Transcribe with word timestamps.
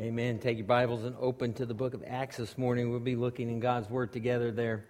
Amen. 0.00 0.40
Take 0.40 0.58
your 0.58 0.66
Bibles 0.66 1.04
and 1.04 1.14
open 1.20 1.52
to 1.52 1.64
the 1.64 1.72
book 1.72 1.94
of 1.94 2.02
Acts 2.04 2.38
this 2.38 2.58
morning. 2.58 2.90
We'll 2.90 2.98
be 2.98 3.14
looking 3.14 3.48
in 3.48 3.60
God's 3.60 3.88
Word 3.88 4.12
together 4.12 4.50
there. 4.50 4.86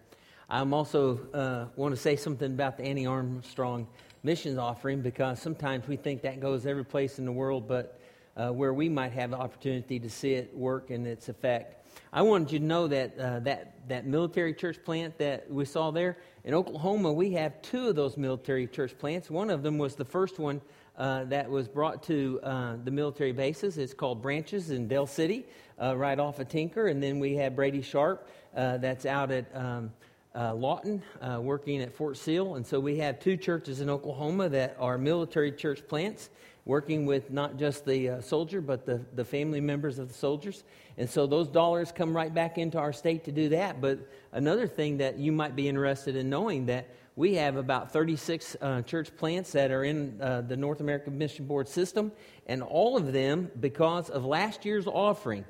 I'm 0.48 0.72
also 0.72 1.20
uh, 1.34 1.66
want 1.76 1.94
to 1.94 2.00
say 2.00 2.16
something 2.16 2.50
about 2.54 2.78
the 2.78 2.84
Annie 2.84 3.04
Armstrong 3.04 3.86
missions 4.22 4.56
offering 4.56 5.02
because 5.02 5.42
sometimes 5.42 5.86
we 5.86 5.96
think 5.96 6.22
that 6.22 6.40
goes 6.40 6.64
every 6.64 6.86
place 6.86 7.18
in 7.18 7.26
the 7.26 7.32
world, 7.32 7.68
but 7.68 8.00
uh, 8.38 8.48
where 8.48 8.72
we 8.72 8.88
might 8.88 9.12
have 9.12 9.30
the 9.30 9.36
opportunity 9.36 10.00
to 10.00 10.08
see 10.08 10.32
it 10.32 10.56
work 10.56 10.88
and 10.88 11.06
its 11.06 11.28
effect. 11.28 11.86
I 12.10 12.22
wanted 12.22 12.52
you 12.52 12.58
to 12.60 12.64
know 12.64 12.88
that 12.88 13.18
uh, 13.18 13.40
that 13.40 13.88
that 13.88 14.06
military 14.06 14.54
church 14.54 14.82
plant 14.86 15.18
that 15.18 15.50
we 15.50 15.66
saw 15.66 15.90
there 15.90 16.16
in 16.44 16.54
Oklahoma, 16.54 17.12
we 17.12 17.32
have 17.32 17.60
two 17.60 17.88
of 17.88 17.94
those 17.94 18.16
military 18.16 18.66
church 18.66 18.96
plants. 18.96 19.30
One 19.30 19.50
of 19.50 19.62
them 19.62 19.76
was 19.76 19.96
the 19.96 20.04
first 20.06 20.38
one 20.38 20.62
uh, 20.96 21.24
that 21.24 21.50
was 21.50 21.68
brought 21.68 22.02
to 22.04 22.40
uh, 22.42 22.76
the 22.84 22.90
military 22.90 23.32
bases. 23.32 23.78
It's 23.78 23.94
called 23.94 24.22
Branches 24.22 24.70
in 24.70 24.86
Del 24.88 25.06
City, 25.06 25.44
uh, 25.80 25.96
right 25.96 26.18
off 26.18 26.38
of 26.38 26.48
Tinker. 26.48 26.86
And 26.86 27.02
then 27.02 27.18
we 27.18 27.34
have 27.36 27.56
Brady 27.56 27.82
Sharp, 27.82 28.28
uh, 28.56 28.78
that's 28.78 29.04
out 29.04 29.30
at 29.30 29.46
um, 29.54 29.92
uh, 30.34 30.54
Lawton, 30.54 31.02
uh, 31.20 31.40
working 31.40 31.82
at 31.82 31.94
Fort 31.94 32.16
Sill. 32.16 32.54
And 32.54 32.66
so 32.66 32.78
we 32.78 32.98
have 32.98 33.18
two 33.18 33.36
churches 33.36 33.80
in 33.80 33.90
Oklahoma 33.90 34.48
that 34.50 34.76
are 34.78 34.96
military 34.96 35.50
church 35.50 35.86
plants, 35.88 36.30
working 36.64 37.06
with 37.06 37.30
not 37.30 37.58
just 37.58 37.84
the 37.84 38.20
soldier, 38.20 38.60
but 38.60 38.86
the, 38.86 39.00
the 39.14 39.24
family 39.24 39.60
members 39.60 39.98
of 39.98 40.08
the 40.08 40.14
soldiers. 40.14 40.64
And 40.96 41.10
so 41.10 41.26
those 41.26 41.48
dollars 41.48 41.92
come 41.92 42.16
right 42.16 42.32
back 42.32 42.56
into 42.56 42.78
our 42.78 42.92
state 42.92 43.24
to 43.24 43.32
do 43.32 43.48
that. 43.50 43.80
But 43.80 43.98
another 44.32 44.66
thing 44.66 44.98
that 44.98 45.18
you 45.18 45.32
might 45.32 45.56
be 45.56 45.68
interested 45.68 46.14
in 46.16 46.30
knowing 46.30 46.66
that 46.66 46.88
we 47.16 47.34
have 47.34 47.56
about 47.56 47.92
36 47.92 48.56
uh, 48.60 48.82
church 48.82 49.16
plants 49.16 49.52
that 49.52 49.70
are 49.70 49.84
in 49.84 50.20
uh, 50.20 50.40
the 50.40 50.56
North 50.56 50.80
American 50.80 51.16
Mission 51.16 51.46
Board 51.46 51.68
system, 51.68 52.10
and 52.46 52.62
all 52.62 52.96
of 52.96 53.12
them, 53.12 53.50
because 53.60 54.10
of 54.10 54.24
last 54.24 54.64
year's 54.64 54.86
offering, 54.88 55.44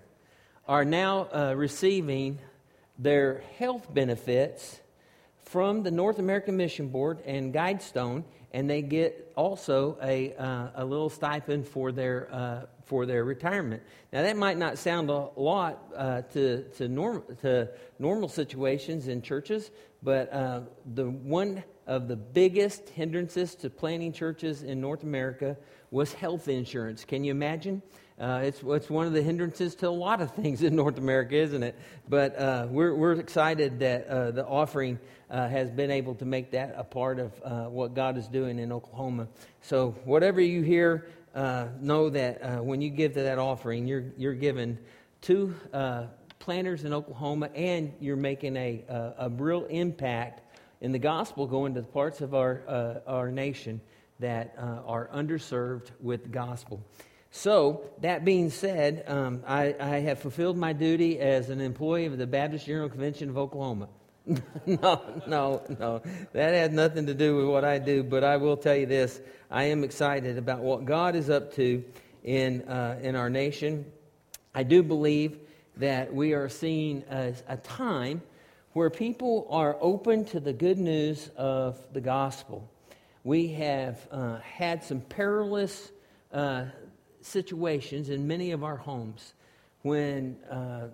are 0.69 0.85
now 0.85 1.29
uh, 1.33 1.55
receiving 1.57 2.39
their 2.99 3.43
health 3.59 3.93
benefits 3.93 4.81
from 5.43 5.83
the 5.83 5.91
North 5.91 6.19
American 6.19 6.57
Mission 6.57 6.89
Board 6.89 7.21
and 7.25 7.55
GuideStone, 7.55 8.25
and 8.55 8.71
they 8.71 8.83
get 8.83 9.33
also 9.35 9.99
a, 10.01 10.33
uh, 10.37 10.69
a 10.77 10.85
little 10.85 11.11
stipend 11.11 11.67
for 11.67 11.91
their, 11.91 12.29
uh, 12.33 12.61
for 12.85 13.05
their 13.05 13.25
retirement. 13.25 13.83
Now, 14.13 14.23
that 14.23 14.37
might 14.37 14.57
not 14.57 14.79
sound 14.79 15.11
a 15.11 15.29
lot 15.37 15.93
uh, 15.97 16.23
to, 16.35 16.63
to, 16.77 16.87
norm, 16.87 17.25
to 17.43 17.69
normal 17.99 18.29
situations 18.29 19.09
in 19.09 19.23
churches, 19.23 19.73
but 20.05 20.33
uh, 20.33 20.61
the 20.95 21.11
one 21.11 21.65
of 21.89 22.07
the 22.07 22.15
biggest 22.15 22.89
hindrances 22.91 23.57
to 23.57 23.69
planting 23.69 24.13
churches 24.13 24.63
in 24.63 24.81
North 24.81 25.03
America 25.03 25.57
was 25.91 26.13
health 26.13 26.47
insurance. 26.47 27.05
Can 27.05 27.25
you 27.25 27.33
imagine? 27.33 27.83
Uh, 28.19 28.43
it's, 28.45 28.63
it's 28.65 28.89
one 28.89 29.09
of 29.09 29.13
the 29.13 29.23
hindrances 29.23 29.75
to 29.75 29.89
a 29.89 29.91
lot 29.91 30.21
of 30.21 30.31
things 30.33 30.63
in 30.63 30.77
North 30.77 30.99
America, 30.99 31.35
isn't 31.35 31.63
it? 31.63 31.75
But 32.09 32.39
uh, 32.39 32.69
we're, 32.71 32.95
we're 32.95 33.15
excited 33.15 33.81
that 33.81 34.07
uh, 34.07 34.31
the 34.31 34.47
offering 34.47 35.01
uh, 35.31 35.49
has 35.49 35.71
been 35.71 35.91
able 35.91 36.15
to 36.17 36.25
make 36.25 36.53
that 36.53 36.75
a 36.77 36.85
part 36.85 37.19
of 37.19 37.33
uh, 37.43 37.65
what 37.65 37.95
God 37.95 38.17
is 38.17 38.29
doing 38.29 38.61
in 38.61 38.71
Oklahoma. 38.71 39.27
So, 39.63 39.97
whatever 40.05 40.41
you 40.41 40.63
hear, 40.63 41.09
uh, 41.35 41.67
know 41.81 42.11
that 42.11 42.65
when 42.65 42.81
you 42.81 42.91
give 42.91 43.15
to 43.15 43.23
that 43.23 43.39
offering, 43.39 43.89
you're, 43.89 44.05
you're 44.17 44.35
given 44.35 44.79
two 45.21 45.53
planters 46.39 46.85
in 46.85 46.93
Oklahoma, 46.93 47.49
and 47.57 47.93
you're 47.99 48.15
making 48.15 48.57
a, 48.57 48.85
a, 48.89 49.15
a, 49.19 49.29
real 49.31 49.65
impact 49.65 50.43
in 50.81 50.93
the 50.93 50.99
gospel 50.99 51.47
going 51.47 51.75
to 51.75 51.81
the 51.81 51.87
parts 51.89 52.21
of 52.21 52.35
our, 52.35 53.03
our 53.09 53.33
nation 53.33 53.81
that 54.21 54.55
are 54.59 55.11
underserved 55.13 55.91
with 56.01 56.23
the 56.23 56.29
gospel. 56.29 56.81
So, 57.37 57.91
that 58.01 58.25
being 58.25 58.49
said, 58.49 59.03
um, 59.09 59.43
I, 59.45 59.75
I, 59.81 59.99
have 59.99 60.21
fulfilled 60.21 60.57
my 60.57 60.73
duty 60.73 61.19
as 61.19 61.51
an 61.51 61.61
employee 61.61 62.07
of 62.07 62.17
the 62.17 62.29
Baptist 62.29 62.65
General 62.65 62.89
Convention 62.89 63.29
of 63.29 63.37
Oklahoma. 63.37 63.89
no, 64.67 65.03
no, 65.27 65.63
no. 65.81 66.01
That 66.33 66.55
had 66.55 66.73
nothing 66.73 67.07
to 67.07 67.13
do 67.13 67.37
with 67.37 67.47
what 67.47 67.65
I 67.65 67.79
do, 67.81 68.05
but 68.05 68.23
I 68.23 68.37
will 68.37 68.57
tell 68.57 68.77
you 68.77 68.87
this. 68.87 69.21
I 69.51 69.65
am 69.65 69.83
excited 69.83 70.39
about 70.39 70.61
what 70.61 70.85
God 70.85 71.17
is 71.17 71.29
up 71.29 71.53
to 71.55 71.83
in, 72.23 72.63
uh, 72.69 73.01
in 73.03 73.17
our 73.17 73.29
nation. 73.29 73.85
I 74.55 74.63
do 74.63 74.85
believe 74.85 75.41
that 75.79 76.15
we 76.15 76.35
are 76.35 76.49
seeing 76.49 77.03
a, 77.11 77.35
a 77.49 77.57
time 77.57 78.23
where 78.75 78.91
people 78.91 79.49
are 79.51 79.77
open 79.81 80.25
to 80.27 80.39
the 80.39 80.53
good 80.53 80.79
news 80.79 81.33
of 81.37 81.77
the 81.93 82.01
gospel. 82.01 82.71
We 83.25 83.49
have 83.55 84.07
uh, 84.13 84.39
had 84.39 84.85
some 84.85 85.01
perilous 85.01 85.91
uh, 86.33 86.67
situations 87.25 88.11
in 88.11 88.27
many 88.27 88.51
of 88.53 88.63
our 88.63 88.77
homes 88.77 89.35
when 89.83 90.37
uh, 90.51 90.89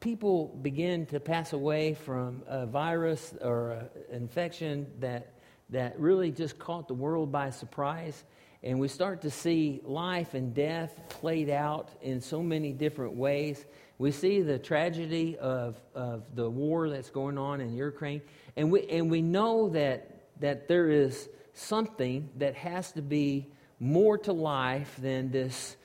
people 0.00 0.48
begin 0.60 1.06
to 1.06 1.18
pass 1.18 1.54
away 1.54 1.94
from 1.94 2.42
a 2.46 2.66
virus 2.66 3.34
or 3.40 3.72
an 3.72 3.88
infection 4.12 4.86
that, 5.00 5.32
that 5.70 5.98
really 5.98 6.30
just 6.30 6.58
caught 6.58 6.86
the 6.86 6.94
world 6.94 7.32
by 7.32 7.48
surprise. 7.50 8.24
And 8.62 8.78
we 8.78 8.88
start 8.88 9.22
to 9.22 9.30
see 9.30 9.80
life 9.84 10.34
and 10.34 10.54
death 10.54 10.98
played 11.08 11.50
out 11.50 11.88
in 12.02 12.20
so 12.20 12.42
many 12.42 12.72
different 12.72 13.14
ways. 13.14 13.64
We 13.98 14.10
see 14.10 14.42
the 14.42 14.58
tragedy 14.58 15.38
of, 15.38 15.80
of 15.94 16.24
the 16.34 16.48
war 16.48 16.90
that's 16.90 17.10
going 17.10 17.38
on 17.38 17.60
in 17.60 17.74
Ukraine, 17.74 18.20
and 18.56 18.70
we, 18.70 18.86
and 18.88 19.10
we 19.10 19.22
know 19.22 19.70
that, 19.70 20.30
that 20.40 20.68
there 20.68 20.90
is 20.90 21.28
something 21.54 22.28
that 22.36 22.54
has 22.56 22.92
to 22.92 23.02
be 23.02 23.46
more 23.84 24.16
to 24.16 24.32
life 24.32 24.96
than 24.98 25.30
this 25.30 25.76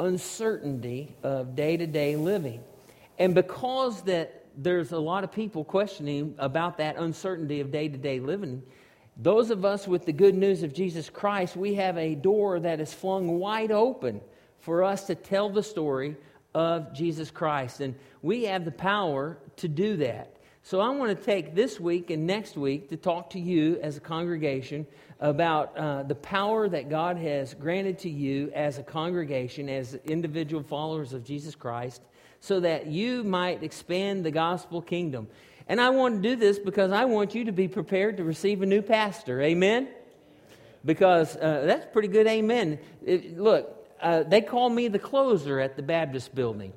uncertainty 0.00 1.14
of 1.22 1.54
day 1.54 1.76
to 1.76 1.86
day 1.86 2.16
living. 2.16 2.62
And 3.18 3.34
because 3.34 4.00
that 4.02 4.46
there's 4.56 4.92
a 4.92 4.98
lot 4.98 5.24
of 5.24 5.30
people 5.30 5.62
questioning 5.62 6.34
about 6.38 6.78
that 6.78 6.96
uncertainty 6.96 7.60
of 7.60 7.70
day 7.70 7.86
to 7.86 7.98
day 7.98 8.18
living, 8.18 8.62
those 9.18 9.50
of 9.50 9.66
us 9.66 9.86
with 9.86 10.06
the 10.06 10.12
good 10.12 10.34
news 10.34 10.62
of 10.62 10.72
Jesus 10.72 11.10
Christ, 11.10 11.54
we 11.54 11.74
have 11.74 11.98
a 11.98 12.14
door 12.14 12.60
that 12.60 12.80
is 12.80 12.94
flung 12.94 13.38
wide 13.38 13.72
open 13.72 14.22
for 14.60 14.82
us 14.82 15.06
to 15.08 15.14
tell 15.14 15.50
the 15.50 15.62
story 15.62 16.16
of 16.54 16.94
Jesus 16.94 17.30
Christ. 17.30 17.80
And 17.80 17.94
we 18.22 18.44
have 18.44 18.64
the 18.64 18.70
power 18.70 19.36
to 19.56 19.68
do 19.68 19.98
that. 19.98 20.37
So 20.68 20.80
I 20.80 20.90
want 20.90 21.18
to 21.18 21.24
take 21.24 21.54
this 21.54 21.80
week 21.80 22.10
and 22.10 22.26
next 22.26 22.54
week 22.54 22.90
to 22.90 22.98
talk 22.98 23.30
to 23.30 23.40
you 23.40 23.80
as 23.82 23.96
a 23.96 24.00
congregation 24.00 24.86
about 25.18 25.74
uh, 25.78 26.02
the 26.02 26.14
power 26.14 26.68
that 26.68 26.90
God 26.90 27.16
has 27.16 27.54
granted 27.54 28.00
to 28.00 28.10
you 28.10 28.52
as 28.54 28.76
a 28.76 28.82
congregation, 28.82 29.70
as 29.70 29.94
individual 30.04 30.62
followers 30.62 31.14
of 31.14 31.24
Jesus 31.24 31.54
Christ, 31.54 32.02
so 32.40 32.60
that 32.60 32.86
you 32.86 33.24
might 33.24 33.62
expand 33.62 34.26
the 34.26 34.30
gospel 34.30 34.82
kingdom. 34.82 35.28
And 35.68 35.80
I 35.80 35.88
want 35.88 36.22
to 36.22 36.28
do 36.28 36.36
this 36.36 36.58
because 36.58 36.92
I 36.92 37.06
want 37.06 37.34
you 37.34 37.46
to 37.46 37.52
be 37.52 37.66
prepared 37.66 38.18
to 38.18 38.24
receive 38.24 38.60
a 38.60 38.66
new 38.66 38.82
pastor. 38.82 39.40
Amen? 39.40 39.88
Because 40.84 41.34
uh, 41.36 41.62
that's 41.64 41.86
pretty 41.94 42.08
good 42.08 42.26
amen. 42.26 42.78
It, 43.06 43.38
look, 43.38 43.74
uh, 44.02 44.24
they 44.24 44.42
call 44.42 44.68
me 44.68 44.88
the 44.88 44.98
closer 44.98 45.60
at 45.60 45.76
the 45.76 45.82
Baptist 45.82 46.34
building. 46.34 46.74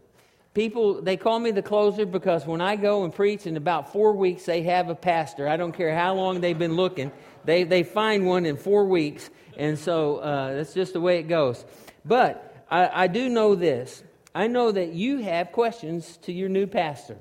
People, 0.53 1.01
they 1.01 1.15
call 1.15 1.39
me 1.39 1.51
the 1.51 1.61
closer 1.61 2.05
because 2.05 2.45
when 2.45 2.59
I 2.59 2.75
go 2.75 3.05
and 3.05 3.13
preach 3.13 3.47
in 3.47 3.55
about 3.55 3.93
four 3.93 4.13
weeks, 4.13 4.45
they 4.45 4.63
have 4.63 4.89
a 4.89 4.95
pastor. 4.95 5.47
I 5.47 5.55
don't 5.55 5.71
care 5.71 5.95
how 5.95 6.13
long 6.13 6.41
they've 6.41 6.57
been 6.57 6.75
looking, 6.75 7.11
they, 7.45 7.63
they 7.63 7.83
find 7.83 8.25
one 8.25 8.45
in 8.45 8.57
four 8.57 8.85
weeks. 8.85 9.29
And 9.57 9.77
so 9.77 10.17
uh, 10.17 10.55
that's 10.55 10.73
just 10.73 10.93
the 10.93 11.01
way 11.01 11.19
it 11.19 11.23
goes. 11.23 11.63
But 12.03 12.65
I, 12.69 13.03
I 13.03 13.07
do 13.07 13.29
know 13.29 13.55
this 13.55 14.03
I 14.33 14.47
know 14.47 14.71
that 14.71 14.93
you 14.93 15.17
have 15.19 15.51
questions 15.51 16.17
to 16.23 16.31
your 16.31 16.49
new 16.49 16.67
pastor. 16.67 17.17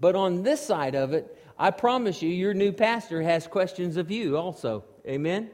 But 0.00 0.14
on 0.14 0.42
this 0.42 0.64
side 0.64 0.94
of 0.94 1.12
it, 1.12 1.38
I 1.58 1.70
promise 1.70 2.22
you, 2.22 2.28
your 2.28 2.54
new 2.54 2.72
pastor 2.72 3.22
has 3.22 3.46
questions 3.46 3.96
of 3.96 4.10
you 4.10 4.36
also. 4.36 4.84
Amen? 5.06 5.50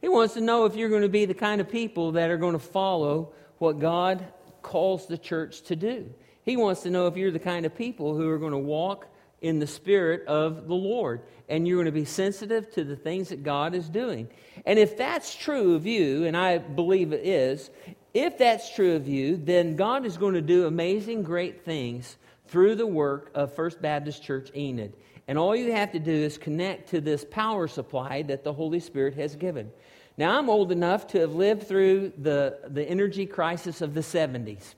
He 0.00 0.08
wants 0.08 0.34
to 0.34 0.40
know 0.40 0.64
if 0.64 0.74
you're 0.74 0.88
going 0.88 1.02
to 1.02 1.08
be 1.08 1.24
the 1.24 1.34
kind 1.34 1.60
of 1.60 1.68
people 1.68 2.12
that 2.12 2.30
are 2.30 2.36
going 2.36 2.54
to 2.54 2.58
follow 2.58 3.32
what 3.58 3.78
God 3.78 4.24
calls 4.62 5.06
the 5.06 5.18
church 5.18 5.62
to 5.62 5.76
do. 5.76 6.12
He 6.44 6.56
wants 6.56 6.82
to 6.82 6.90
know 6.90 7.06
if 7.06 7.16
you're 7.16 7.30
the 7.30 7.38
kind 7.38 7.66
of 7.66 7.74
people 7.74 8.16
who 8.16 8.28
are 8.28 8.38
going 8.38 8.52
to 8.52 8.58
walk 8.58 9.06
in 9.40 9.58
the 9.58 9.66
spirit 9.66 10.26
of 10.26 10.68
the 10.68 10.74
Lord 10.74 11.20
and 11.48 11.66
you're 11.66 11.76
going 11.76 11.86
to 11.86 11.92
be 11.92 12.04
sensitive 12.04 12.72
to 12.74 12.84
the 12.84 12.96
things 12.96 13.28
that 13.28 13.42
God 13.42 13.74
is 13.74 13.88
doing. 13.88 14.28
And 14.64 14.78
if 14.78 14.96
that's 14.96 15.34
true 15.34 15.74
of 15.74 15.86
you, 15.86 16.24
and 16.24 16.36
I 16.36 16.58
believe 16.58 17.12
it 17.12 17.26
is, 17.26 17.70
if 18.14 18.38
that's 18.38 18.74
true 18.74 18.94
of 18.94 19.08
you, 19.08 19.36
then 19.36 19.76
God 19.76 20.06
is 20.06 20.16
going 20.16 20.34
to 20.34 20.42
do 20.42 20.66
amazing, 20.66 21.22
great 21.22 21.64
things 21.64 22.16
through 22.46 22.76
the 22.76 22.86
work 22.86 23.30
of 23.34 23.54
First 23.54 23.82
Baptist 23.82 24.22
Church 24.22 24.50
Enid. 24.54 24.94
And 25.28 25.38
all 25.38 25.56
you 25.56 25.72
have 25.72 25.92
to 25.92 25.98
do 25.98 26.12
is 26.12 26.38
connect 26.38 26.90
to 26.90 27.00
this 27.00 27.24
power 27.24 27.68
supply 27.68 28.22
that 28.22 28.44
the 28.44 28.52
Holy 28.52 28.80
Spirit 28.80 29.14
has 29.14 29.36
given. 29.36 29.70
Now, 30.18 30.38
I'm 30.38 30.50
old 30.50 30.72
enough 30.72 31.06
to 31.08 31.20
have 31.20 31.34
lived 31.34 31.66
through 31.66 32.12
the, 32.18 32.58
the 32.68 32.84
energy 32.84 33.26
crisis 33.26 33.80
of 33.80 33.94
the 33.94 34.00
70s. 34.00 34.74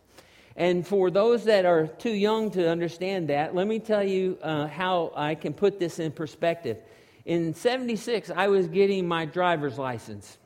And 0.57 0.87
for 0.87 1.11
those 1.11 1.45
that 1.45 1.65
are 1.65 1.89
too 1.89 2.15
young 2.15 2.53
to 2.53 2.71
understand 2.71 3.29
that, 3.29 3.55
let 3.55 3.67
me 3.67 3.81
tell 3.81 4.05
you 4.05 4.39
uh, 4.41 4.69
how 4.69 5.13
I 5.17 5.35
can 5.35 5.53
put 5.53 5.81
this 5.81 5.99
in 5.99 6.13
perspective. 6.13 6.79
In 7.25 7.55
76, 7.55 8.31
I 8.31 8.49
was 8.49 8.69
getting 8.69 9.09
my 9.09 9.25
driver's 9.25 9.79
license. 9.79 10.39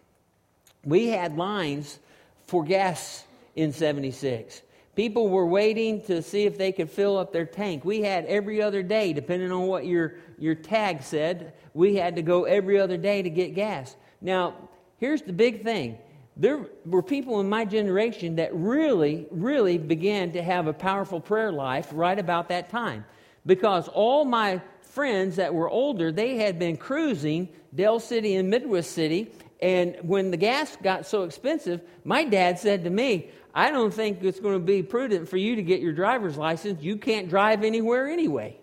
We 0.85 1.09
had 1.09 1.37
lines 1.37 1.99
for 2.47 2.65
gas 2.65 3.25
in 3.57 3.73
76. 3.73 4.63
People 4.95 5.29
were 5.29 5.47
waiting 5.47 6.01
to 6.03 6.23
see 6.23 6.45
if 6.45 6.57
they 6.57 6.73
could 6.73 6.91
fill 6.91 7.19
up 7.19 7.33
their 7.33 7.45
tank. 7.45 7.85
We 7.85 8.01
had 8.01 8.25
every 8.25 8.63
other 8.63 8.83
day, 8.83 9.13
depending 9.13 9.53
on 9.53 9.67
what 9.67 9.85
your, 9.85 10.15
your 10.39 10.55
tag 10.55 11.03
said, 11.03 11.53
we 11.75 11.97
had 11.97 12.17
to 12.17 12.23
go 12.23 12.45
every 12.45 12.81
other 12.81 12.97
day 12.97 13.23
to 13.23 13.31
get 13.31 13.55
gas. 13.55 13.95
Now, 14.21 14.68
here's 14.99 15.23
the 15.23 15.33
big 15.33 15.63
thing 15.63 15.99
there 16.39 16.67
were 16.87 17.03
people 17.03 17.41
in 17.41 17.49
my 17.49 17.65
generation 17.65 18.37
that 18.37 18.55
really, 18.55 19.27
really 19.33 19.77
began 19.77 20.33
to 20.33 20.43
have 20.43 20.69
a 20.69 20.73
powerful 20.73 21.21
prayer 21.21 21.51
life 21.51 21.89
right 21.93 22.19
about 22.19 22.49
that 22.51 22.71
time. 22.71 23.05
Because 23.45 23.89
all 23.89 24.25
my 24.25 24.63
friends 24.83 25.37
that 25.37 25.53
were 25.53 25.69
older, 25.69 26.13
they 26.13 26.37
had 26.37 26.59
been 26.59 26.77
cruising 26.77 27.49
Del 27.75 27.99
City 27.99 28.37
and 28.37 28.49
Midwest 28.51 28.93
City. 28.93 29.33
And 29.61 29.97
when 30.03 30.31
the 30.31 30.37
gas 30.37 30.77
got 30.81 31.07
so 31.07 31.25
expensive, 31.25 31.81
my 32.05 32.23
dad 32.23 32.61
said 32.61 32.85
to 32.85 32.91
me, 32.91 33.31
I 33.53 33.73
don't 33.73 33.93
think 33.93 34.23
it's 34.23 34.39
going 34.39 34.55
to 34.55 34.65
be 34.65 34.85
prudent 34.85 35.29
for 35.29 35.37
you 35.37 35.57
to 35.57 35.63
get 35.63 35.81
your 35.81 35.93
driver's 35.93 36.37
license. 36.37 36.81
You 36.83 36.99
can't 36.99 37.29
drive 37.29 37.65
anywhere 37.65 38.07
anyway. 38.07 38.57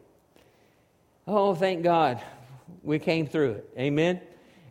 Oh, 1.27 1.55
thank 1.55 1.83
God 1.83 2.21
we 2.83 2.99
came 2.99 3.27
through 3.27 3.51
it. 3.51 3.69
Amen. 3.77 4.21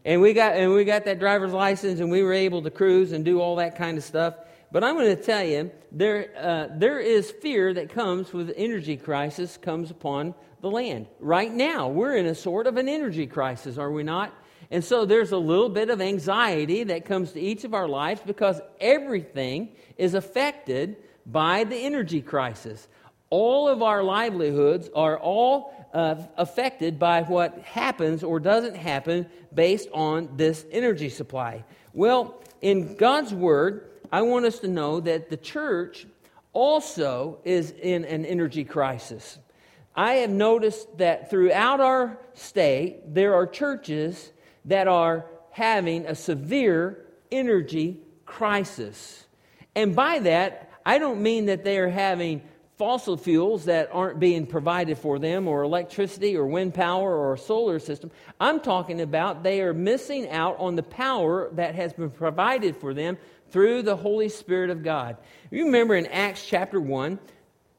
And 0.05 0.21
we 0.21 0.33
got 0.33 0.55
and 0.55 0.73
we 0.73 0.85
got 0.85 1.05
that 1.07 1.19
driver's 1.19 1.53
license 1.53 2.01
and 2.01 2.11
we 2.11 2.23
were 2.23 2.33
able 2.33 2.63
to 2.63 2.71
cruise 2.71 3.13
and 3.13 3.25
do 3.25 3.41
all 3.41 3.57
that 3.57 3.77
kind 3.77 3.97
of 3.97 4.05
stuff. 4.05 4.35
But 4.75 4.83
I'm 4.83 4.97
going 4.97 5.17
to 5.17 5.23
tell 5.23 5.45
you, 5.45 5.71
there, 5.93 6.31
uh, 6.37 6.67
there 6.77 6.99
is 6.99 7.31
fear 7.31 7.73
that 7.75 7.91
comes 7.91 8.33
with 8.33 8.53
energy 8.57 8.97
crisis 8.97 9.57
comes 9.57 9.93
upon 9.93 10.35
the 10.63 10.71
land. 10.71 11.07
Right 11.21 11.53
now, 11.53 11.89
we're 11.89 12.17
in 12.17 12.27
a 12.27 12.35
sort 12.35 12.67
of 12.67 12.77
an 12.77 12.89
energy 12.89 13.29
crisis, 13.29 13.79
are 13.79 13.93
we 13.93 14.03
not? 14.03 14.35
And 14.73 14.83
so 14.83 15.05
there's 15.05 15.31
a 15.31 15.39
little 15.39 15.69
bit 15.69 15.91
of 15.91 16.01
anxiety 16.01 16.83
that 16.83 17.05
comes 17.05 17.31
to 17.33 17.41
each 17.41 17.63
of 17.63 17.73
our 17.73 17.87
lives 17.87 18.23
because 18.27 18.61
everything 18.81 19.77
is 19.97 20.15
affected 20.15 20.97
by 21.25 21.63
the 21.63 21.77
energy 21.77 22.21
crisis. 22.21 22.89
All 23.31 23.69
of 23.69 23.81
our 23.81 24.03
livelihoods 24.03 24.91
are 24.95 25.19
all 25.19 25.84
uh, 25.95 26.17
affected 26.37 26.99
by 26.99 27.23
what 27.23 27.57
happens 27.61 28.23
or 28.25 28.41
doesn't 28.41 28.77
happen 28.77 29.27
based 29.55 29.89
on 29.95 30.29
this 30.37 30.67
energy 30.73 31.09
supply. 31.09 31.65
Well, 31.93 32.43
in 32.61 32.97
God's 32.97 33.33
Word, 33.33 33.91
I 34.11 34.23
want 34.23 34.45
us 34.45 34.59
to 34.61 34.69
know 34.69 35.01
that 35.01 35.31
the 35.31 35.37
church 35.37 36.07
also 36.53 37.39
is 37.45 37.71
in 37.71 38.05
an 38.05 38.25
energy 38.27 38.65
crisis. 38.65 39.39
I 39.95 40.15
have 40.15 40.31
noticed 40.31 40.99
that 40.99 41.31
throughout 41.31 41.81
our 41.81 42.19
state, 42.35 43.15
there 43.15 43.35
are 43.35 43.47
churches 43.47 44.33
that 44.65 44.89
are 44.89 45.27
having 45.53 46.07
a 46.07 46.15
severe 46.17 47.07
energy 47.31 47.99
crisis. 48.27 49.27
And 49.77 49.95
by 49.95 50.19
that, 50.21 50.71
I 50.85 50.99
don't 50.99 51.23
mean 51.23 51.47
that 51.47 51.63
they 51.63 51.79
are 51.79 51.89
having 51.89 52.43
fossil 52.77 53.17
fuels 53.17 53.67
that 53.67 53.89
aren't 53.93 54.19
being 54.19 54.47
provided 54.47 54.99
for 54.99 55.19
them, 55.19 55.47
or 55.47 55.63
electricity, 55.63 56.37
or 56.37 56.47
wind 56.47 56.75
power, 56.75 57.15
or 57.17 57.37
solar 57.37 57.79
system. 57.79 58.11
I'm 58.41 58.61
talking 58.61 59.01
about 59.01 59.43
they 59.43 59.61
are 59.61 59.73
missing 59.73 60.29
out 60.31 60.59
on 60.59 60.75
the 60.75 60.83
power 60.83 61.51
that 61.53 61.75
has 61.75 61.93
been 61.93 62.11
provided 62.11 62.77
for 62.77 62.93
them 62.93 63.17
through 63.51 63.83
the 63.83 63.97
Holy 63.97 64.29
Spirit 64.29 64.71
of 64.71 64.83
God. 64.83 65.17
You 65.51 65.67
remember 65.67 65.95
in 65.95 66.07
Acts 66.07 66.45
chapter 66.45 66.81
1, 66.81 67.19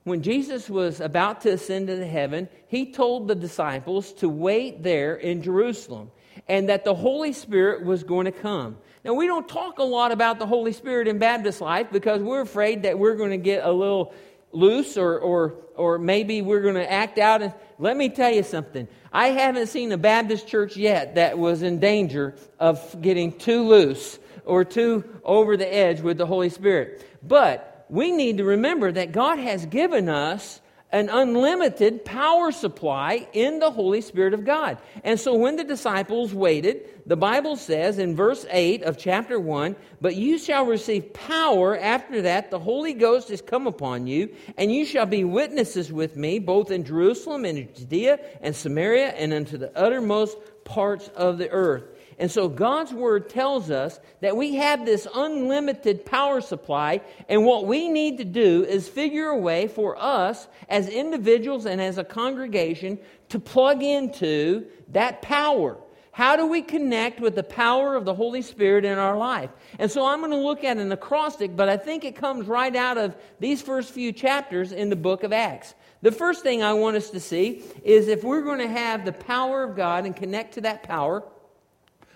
when 0.06 0.22
Jesus 0.22 0.70
was 0.70 1.02
about 1.02 1.42
to 1.42 1.54
ascend 1.54 1.90
into 1.90 2.06
heaven, 2.06 2.48
he 2.68 2.92
told 2.92 3.28
the 3.28 3.36
disciples 3.36 4.14
to 4.14 4.30
wait 4.30 4.84
there 4.84 5.16
in 5.16 5.42
Jerusalem 5.42 6.12
and 6.48 6.70
that 6.70 6.86
the 6.86 6.94
Holy 6.94 7.34
Spirit 7.34 7.84
was 7.84 8.04
going 8.04 8.26
to 8.26 8.32
come. 8.32 8.78
Now, 9.04 9.14
we 9.14 9.26
don't 9.26 9.48
talk 9.48 9.80
a 9.80 9.84
lot 9.84 10.12
about 10.12 10.40
the 10.40 10.46
Holy 10.46 10.74
Spirit 10.74 11.08
in 11.08 11.18
Baptist 11.18 11.60
life 11.60 11.88
because 11.92 12.22
we're 12.22 12.42
afraid 12.42 12.84
that 12.84 12.98
we're 12.98 13.16
going 13.16 13.32
to 13.32 13.38
get 13.38 13.66
a 13.66 13.72
little 13.72 14.14
loose 14.56 14.98
or, 14.98 15.20
or, 15.20 15.56
or 15.76 15.98
maybe 15.98 16.42
we're 16.42 16.62
going 16.62 16.76
to 16.76 16.92
act 16.92 17.18
out. 17.18 17.42
And 17.42 17.54
let 17.78 17.98
me 17.98 18.10
tell 18.10 18.32
you 18.32 18.44
something. 18.44 18.88
I 19.12 19.28
haven't 19.28 19.68
seen 19.68 19.92
a 19.92 19.98
Baptist 19.98 20.48
church 20.48 20.78
yet 20.78 21.16
that 21.16 21.38
was 21.38 21.62
in 21.62 21.80
danger 21.80 22.36
of 22.60 23.02
getting 23.02 23.38
too 23.38 23.64
loose 23.64 24.20
or 24.46 24.64
too 24.64 25.04
over 25.24 25.58
the 25.58 25.72
edge 25.72 26.02
with 26.02 26.18
the 26.18 26.26
Holy 26.26 26.50
Spirit. 26.50 27.08
But 27.22 27.86
we 27.90 28.12
need 28.12 28.38
to 28.38 28.44
remember 28.44 28.92
that 28.92 29.12
God 29.12 29.40
has 29.40 29.66
given 29.66 30.10
us 30.10 30.62
an 30.92 31.10
unlimited 31.10 32.06
power 32.06 32.52
supply 32.52 33.28
in 33.34 33.60
the 33.60 33.72
Holy 33.72 34.02
Spirit 34.02 34.34
of 34.34 34.46
God. 34.46 34.78
And 35.04 35.20
so 35.20 35.36
when 35.36 35.56
the 35.56 35.64
disciples 35.64 36.34
waited, 36.34 36.88
the 37.06 37.18
Bible 37.18 37.56
says 37.56 38.00
in 38.00 38.16
verse 38.16 38.46
8 38.50 38.84
of 38.84 38.98
chapter 38.98 39.40
1 39.40 39.76
But 40.00 40.16
you 40.16 40.38
shall 40.38 40.66
receive 40.66 41.14
power 41.14 41.78
after 41.78 42.22
that 42.24 42.50
the 42.50 42.60
Holy 42.60 42.94
Ghost 42.94 43.30
is 43.32 43.42
come 43.42 43.68
upon 43.68 44.08
you, 44.08 44.34
and 44.58 44.72
you 44.72 44.86
shall 44.86 45.06
be 45.06 45.24
witnesses 45.24 45.92
with 45.92 46.16
me 46.16 46.40
both 46.40 46.72
in 46.72 46.84
Jerusalem 46.86 47.46
and 47.46 47.58
in 47.58 47.74
Judea 47.74 48.20
and 48.42 48.56
Samaria 48.56 49.10
and 49.10 49.34
unto 49.34 49.58
the 49.58 49.78
uttermost 49.78 50.38
parts 50.64 51.10
of 51.10 51.38
the 51.38 51.50
earth. 51.50 51.84
And 52.18 52.32
so 52.32 52.48
God's 52.48 52.94
word 52.94 53.30
tells 53.30 53.70
us 53.70 54.00
that 54.22 54.38
we 54.38 54.56
have 54.56 54.86
this 54.86 55.08
unlimited 55.14 56.06
power 56.06 56.40
supply, 56.40 57.02
and 57.28 57.46
what 57.46 57.68
we 57.68 57.90
need 57.90 58.18
to 58.20 58.26
do 58.26 58.64
is 58.64 58.88
figure 58.88 59.28
a 59.28 59.38
way 59.38 59.68
for 59.68 59.98
us 60.02 60.48
as 60.70 60.88
individuals 60.88 61.66
and 61.66 61.82
as 61.82 61.98
a 61.98 62.04
congregation 62.06 63.00
to 63.30 63.40
plug 63.40 63.84
into 63.84 64.66
that 64.90 65.22
power. 65.22 65.78
How 66.12 66.38
do 66.38 66.48
we 66.48 66.62
connect 66.62 67.20
with 67.20 67.36
the 67.36 67.44
power 67.44 67.98
of 67.98 68.06
the 68.06 68.14
Holy 68.14 68.42
Spirit 68.42 68.86
in 68.86 68.98
our 68.98 69.18
life? 69.18 69.50
And 69.78 69.92
so 69.92 70.06
I'm 70.06 70.20
going 70.20 70.32
to 70.32 70.38
look 70.38 70.64
at 70.64 70.78
an 70.78 70.90
acrostic, 70.94 71.58
but 71.58 71.68
I 71.68 71.76
think 71.76 72.06
it 72.06 72.16
comes 72.16 72.48
right 72.48 72.74
out 72.74 72.98
of 72.98 73.18
these 73.42 73.62
first 73.62 73.92
few 73.92 74.14
chapters 74.14 74.72
in 74.72 74.90
the 74.90 74.96
book 74.96 75.24
of 75.24 75.34
Acts. 75.34 75.76
The 76.02 76.14
first 76.14 76.44
thing 76.44 76.64
I 76.64 76.72
want 76.72 76.96
us 76.96 77.10
to 77.10 77.20
see 77.20 77.64
is 77.84 78.08
if 78.08 78.24
we're 78.24 78.44
going 78.44 78.60
to 78.60 78.70
have 78.70 79.04
the 79.04 79.12
power 79.12 79.64
of 79.64 79.76
God 79.76 80.06
and 80.06 80.16
connect 80.16 80.54
to 80.54 80.62
that 80.62 80.84
power, 80.84 81.26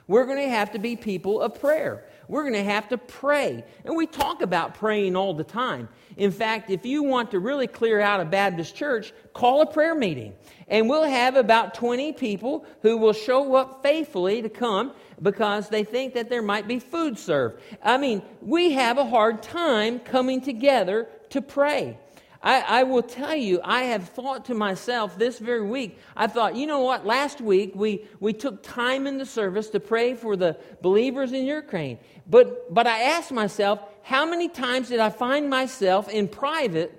we're 0.09 0.25
going 0.25 0.39
to 0.39 0.49
have 0.49 0.71
to 0.71 0.79
be 0.79 0.95
people 0.95 1.39
of 1.39 1.61
prayer. 1.61 2.03
We're 2.27 2.41
going 2.41 2.55
to 2.55 2.63
have 2.63 2.89
to 2.89 2.97
pray. 2.97 3.63
And 3.85 3.95
we 3.95 4.07
talk 4.07 4.41
about 4.41 4.73
praying 4.73 5.15
all 5.15 5.35
the 5.35 5.43
time. 5.43 5.87
In 6.17 6.31
fact, 6.31 6.71
if 6.71 6.83
you 6.83 7.03
want 7.03 7.29
to 7.31 7.39
really 7.39 7.67
clear 7.67 8.01
out 8.01 8.19
a 8.19 8.25
Baptist 8.25 8.75
church, 8.75 9.13
call 9.33 9.61
a 9.61 9.67
prayer 9.67 9.93
meeting. 9.93 10.33
And 10.67 10.89
we'll 10.89 11.03
have 11.03 11.35
about 11.35 11.75
20 11.75 12.13
people 12.13 12.65
who 12.81 12.97
will 12.97 13.13
show 13.13 13.53
up 13.53 13.83
faithfully 13.83 14.41
to 14.41 14.49
come 14.49 14.93
because 15.21 15.69
they 15.69 15.83
think 15.83 16.15
that 16.15 16.27
there 16.27 16.41
might 16.41 16.67
be 16.67 16.79
food 16.79 17.19
served. 17.19 17.61
I 17.83 17.99
mean, 17.99 18.23
we 18.41 18.71
have 18.71 18.97
a 18.97 19.05
hard 19.05 19.43
time 19.43 19.99
coming 19.99 20.41
together 20.41 21.07
to 21.29 21.41
pray. 21.43 21.99
I, 22.41 22.61
I, 22.61 22.83
will 22.83 23.03
tell 23.03 23.35
you, 23.35 23.59
I 23.63 23.83
have 23.83 24.09
thought 24.09 24.45
to 24.45 24.53
myself 24.53 25.17
this 25.17 25.39
very 25.39 25.65
week, 25.65 25.99
I 26.15 26.27
thought, 26.27 26.55
you 26.55 26.67
know 26.67 26.79
what? 26.79 27.05
Last 27.05 27.41
week 27.41 27.73
we, 27.75 28.05
we 28.21 28.31
took 28.31 28.63
time 28.63 29.07
in 29.07 29.17
the 29.17 29.25
service 29.25 29.69
to 29.71 29.79
pray 29.81 30.13
for 30.13 30.37
the 30.37 30.57
believers 30.81 31.33
in 31.33 31.45
Ukraine. 31.45 31.99
But, 32.27 32.73
but 32.73 32.87
I 32.87 33.01
asked 33.01 33.33
myself, 33.33 33.81
how 34.03 34.25
many 34.25 34.47
times 34.47 34.87
did 34.87 34.99
I 34.99 35.09
find 35.09 35.49
myself 35.49 36.07
in 36.07 36.29
private 36.29 36.95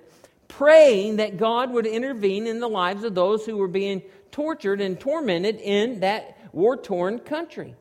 praying 0.47 1.15
that 1.15 1.37
God 1.37 1.71
would 1.71 1.87
intervene 1.87 2.45
in 2.45 2.59
the 2.59 2.69
lives 2.69 3.03
of 3.03 3.15
those 3.15 3.43
who 3.43 3.57
were 3.57 3.67
being 3.67 4.03
tortured 4.29 4.79
and 4.79 4.99
tormented 4.99 5.55
in 5.55 6.01
that 6.01 6.37
war 6.53 6.77
torn 6.77 7.17
country? 7.17 7.73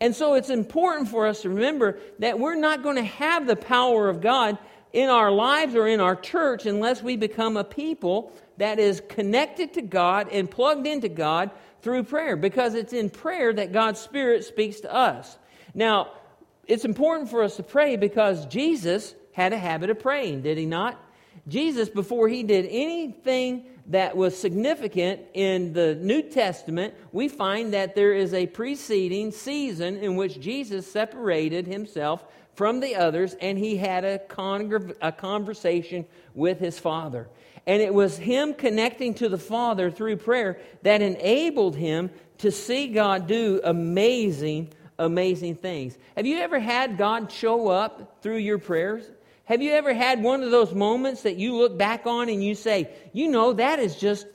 And 0.00 0.14
so 0.14 0.34
it's 0.34 0.50
important 0.50 1.08
for 1.08 1.26
us 1.26 1.42
to 1.42 1.48
remember 1.48 1.98
that 2.18 2.38
we're 2.38 2.54
not 2.54 2.82
going 2.82 2.96
to 2.96 3.02
have 3.02 3.46
the 3.46 3.56
power 3.56 4.10
of 4.10 4.20
God 4.20 4.58
in 4.92 5.08
our 5.08 5.30
lives 5.30 5.74
or 5.74 5.86
in 5.86 6.00
our 6.00 6.16
church 6.16 6.66
unless 6.66 7.02
we 7.02 7.16
become 7.16 7.56
a 7.56 7.64
people 7.64 8.32
that 8.56 8.78
is 8.78 9.02
connected 9.08 9.74
to 9.74 9.82
God 9.82 10.28
and 10.30 10.50
plugged 10.50 10.86
into 10.86 11.08
God 11.08 11.50
through 11.82 12.04
prayer 12.04 12.36
because 12.36 12.74
it's 12.74 12.92
in 12.92 13.10
prayer 13.10 13.52
that 13.52 13.72
God's 13.72 14.00
Spirit 14.00 14.44
speaks 14.44 14.80
to 14.80 14.92
us. 14.92 15.38
Now, 15.74 16.12
it's 16.66 16.84
important 16.84 17.30
for 17.30 17.42
us 17.42 17.56
to 17.56 17.62
pray 17.62 17.96
because 17.96 18.46
Jesus 18.46 19.14
had 19.32 19.52
a 19.52 19.58
habit 19.58 19.90
of 19.90 20.00
praying, 20.00 20.42
did 20.42 20.58
he 20.58 20.66
not? 20.66 21.02
Jesus, 21.46 21.88
before 21.88 22.28
he 22.28 22.42
did 22.42 22.66
anything 22.66 23.64
that 23.86 24.16
was 24.16 24.36
significant 24.36 25.20
in 25.32 25.72
the 25.72 25.94
New 25.94 26.22
Testament, 26.22 26.94
we 27.12 27.28
find 27.28 27.72
that 27.72 27.94
there 27.94 28.12
is 28.12 28.34
a 28.34 28.46
preceding 28.46 29.30
season 29.30 29.96
in 29.96 30.16
which 30.16 30.40
Jesus 30.40 30.90
separated 30.90 31.66
himself 31.66 32.22
from 32.58 32.80
the 32.80 32.96
others 32.96 33.34
and 33.34 33.56
he 33.56 33.76
had 33.76 34.04
a, 34.04 34.18
con- 34.18 34.92
a 35.00 35.12
conversation 35.12 36.04
with 36.34 36.58
his 36.58 36.76
father. 36.76 37.28
And 37.68 37.80
it 37.80 37.94
was 37.94 38.18
him 38.18 38.52
connecting 38.52 39.14
to 39.14 39.28
the 39.28 39.38
Father 39.38 39.92
through 39.92 40.16
prayer 40.16 40.58
that 40.82 41.00
enabled 41.00 41.76
him 41.76 42.10
to 42.38 42.50
see 42.50 42.88
God 42.88 43.28
do 43.28 43.60
amazing, 43.62 44.72
amazing 44.98 45.54
things. 45.54 45.96
Have 46.16 46.26
you 46.26 46.38
ever 46.38 46.58
had 46.58 46.98
God 46.98 47.30
show 47.30 47.68
up 47.68 48.20
through 48.22 48.38
your 48.38 48.58
prayers? 48.58 49.08
Have 49.44 49.62
you 49.62 49.70
ever 49.70 49.94
had 49.94 50.20
one 50.20 50.42
of 50.42 50.50
those 50.50 50.74
moments 50.74 51.22
that 51.22 51.36
you 51.36 51.56
look 51.56 51.78
back 51.78 52.06
on 52.06 52.28
and 52.28 52.42
you 52.42 52.56
say, 52.56 52.90
you 53.12 53.28
know, 53.28 53.52
that 53.52 53.78
is 53.78 53.94
just, 53.94 54.26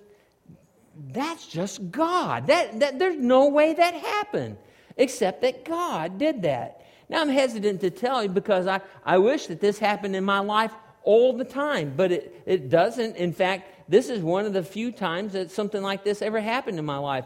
that's 1.10 1.46
just 1.46 1.92
God. 1.92 2.48
That, 2.48 2.80
that, 2.80 3.00
there's 3.00 3.18
no 3.18 3.50
way 3.50 3.74
that 3.74 3.94
happened 3.94 4.56
except 4.96 5.42
that 5.42 5.66
God 5.66 6.18
did 6.18 6.44
that. 6.44 6.83
Now, 7.14 7.22
I'm 7.22 7.30
hesitant 7.30 7.82
to 7.82 7.92
tell 7.92 8.24
you 8.24 8.30
because 8.30 8.66
I, 8.66 8.82
I 9.06 9.20
wish 9.20 9.46
that 9.46 9.62
this 9.62 9.78
happened 9.78 10.16
in 10.16 10.24
my 10.24 10.40
life 10.40 10.72
all 11.04 11.38
the 11.38 11.46
time, 11.46 11.94
but 11.96 12.12
it, 12.12 12.42
it 12.48 12.70
doesn't. 12.70 13.18
In 13.18 13.34
fact, 13.34 13.88
this 13.88 14.10
is 14.10 14.24
one 14.24 14.48
of 14.48 14.54
the 14.54 14.64
few 14.64 14.92
times 14.92 15.34
that 15.34 15.52
something 15.52 15.84
like 15.84 16.04
this 16.04 16.24
ever 16.24 16.42
happened 16.42 16.80
in 16.80 16.86
my 16.86 16.98
life. 16.98 17.26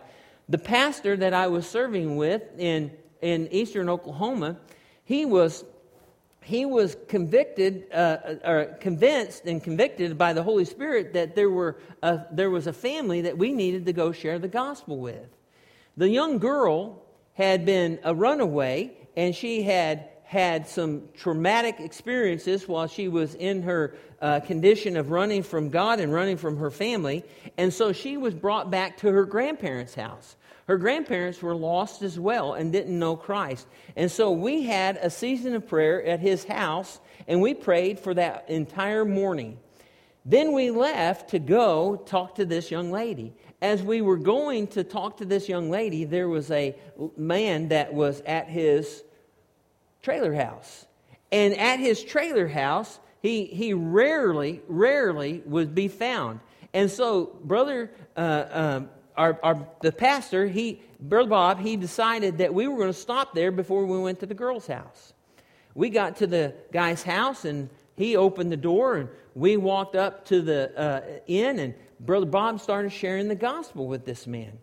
The 0.49 0.57
pastor 0.57 1.15
that 1.15 1.33
I 1.33 1.47
was 1.47 1.65
serving 1.65 2.17
with 2.17 2.41
in, 2.57 2.91
in 3.21 3.47
eastern 3.49 3.87
Oklahoma, 3.87 4.57
he 5.05 5.23
was 5.23 5.63
he 6.41 6.65
was 6.65 6.97
convicted 7.07 7.91
uh, 7.93 8.17
or 8.43 8.77
convinced 8.81 9.45
and 9.45 9.63
convicted 9.63 10.17
by 10.17 10.33
the 10.33 10.43
Holy 10.43 10.65
Spirit 10.65 11.13
that 11.13 11.35
there, 11.35 11.49
were 11.49 11.77
a, 12.03 12.21
there 12.31 12.49
was 12.49 12.67
a 12.67 12.73
family 12.73 13.21
that 13.21 13.37
we 13.37 13.51
needed 13.51 13.85
to 13.85 13.93
go 13.93 14.13
share 14.13 14.39
the 14.39 14.47
gospel 14.47 14.97
with. 14.97 15.27
The 15.97 16.07
young 16.07 16.39
girl 16.39 17.03
had 17.33 17.65
been 17.65 17.99
a 18.03 18.15
runaway 18.15 18.96
and 19.17 19.35
she 19.35 19.63
had 19.63 20.07
had 20.23 20.67
some 20.67 21.09
traumatic 21.15 21.79
experiences 21.79 22.67
while 22.67 22.87
she 22.87 23.07
was 23.07 23.33
in 23.35 23.63
her 23.63 23.95
uh, 24.21 24.39
condition 24.41 24.95
of 24.95 25.09
running 25.09 25.41
from 25.41 25.69
God 25.69 25.99
and 25.99 26.13
running 26.13 26.37
from 26.37 26.57
her 26.57 26.69
family. 26.69 27.23
And 27.57 27.73
so 27.73 27.91
she 27.93 28.17
was 28.17 28.33
brought 28.33 28.69
back 28.69 28.97
to 28.97 29.11
her 29.11 29.25
grandparents' 29.25 29.95
house. 29.95 30.35
Her 30.67 30.77
grandparents 30.77 31.41
were 31.41 31.55
lost 31.55 32.01
as 32.01 32.19
well 32.19 32.53
and 32.53 32.71
didn't 32.71 32.99
know 32.99 33.15
Christ. 33.15 33.67
And 33.95 34.11
so 34.11 34.31
we 34.31 34.63
had 34.63 34.97
a 34.97 35.09
season 35.09 35.55
of 35.55 35.67
prayer 35.67 36.03
at 36.03 36.19
his 36.19 36.43
house, 36.43 36.99
and 37.27 37.41
we 37.41 37.53
prayed 37.53 37.99
for 37.99 38.13
that 38.13 38.49
entire 38.49 39.05
morning. 39.05 39.57
Then 40.25 40.51
we 40.51 40.71
left 40.71 41.29
to 41.29 41.39
go 41.39 41.95
talk 42.05 42.35
to 42.35 42.45
this 42.45 42.69
young 42.69 42.91
lady. 42.91 43.33
As 43.61 43.81
we 43.81 44.01
were 44.01 44.17
going 44.17 44.67
to 44.67 44.83
talk 44.83 45.17
to 45.17 45.25
this 45.25 45.47
young 45.47 45.71
lady, 45.71 46.03
there 46.03 46.27
was 46.27 46.51
a 46.51 46.75
man 47.15 47.69
that 47.69 47.93
was 47.93 48.19
at 48.25 48.49
his 48.49 49.03
trailer 50.07 50.33
house. 50.33 50.85
And 51.33 51.53
at 51.57 51.81
his 51.81 52.01
trailer 52.01 52.47
house, 52.47 52.97
he, 53.21 53.43
he 53.43 53.73
rarely, 53.73 54.61
rarely 54.69 55.43
would 55.45 55.75
be 55.75 55.89
found. 55.89 56.39
And 56.73 56.89
so, 56.89 57.35
Brother, 57.43 57.91
uh, 58.15 58.45
um, 58.49 58.89
our, 59.17 59.37
our, 59.43 59.67
the 59.81 59.91
pastor, 59.91 60.47
he, 60.47 60.81
Brother 61.01 61.29
Bob, 61.29 61.59
he 61.59 61.75
decided 61.75 62.37
that 62.37 62.53
we 62.53 62.69
were 62.69 62.77
going 62.77 62.87
to 62.87 62.97
stop 62.97 63.35
there 63.35 63.51
before 63.51 63.85
we 63.85 63.99
went 63.99 64.21
to 64.21 64.25
the 64.25 64.33
girl's 64.33 64.65
house. 64.65 65.11
We 65.75 65.89
got 65.89 66.15
to 66.17 66.27
the 66.27 66.55
guy's 66.71 67.03
house 67.03 67.43
and 67.43 67.69
he 67.97 68.15
opened 68.15 68.49
the 68.49 68.55
door 68.55 68.95
and 68.95 69.09
we 69.35 69.57
walked 69.57 69.97
up 69.97 70.23
to 70.27 70.41
the 70.41 70.71
uh, 70.79 71.01
inn 71.27 71.59
and 71.59 71.73
Brother 71.99 72.27
Bob 72.27 72.61
started 72.61 72.93
sharing 72.93 73.27
the 73.27 73.35
gospel 73.35 73.87
with 73.87 74.05
this 74.05 74.25
man. 74.25 74.57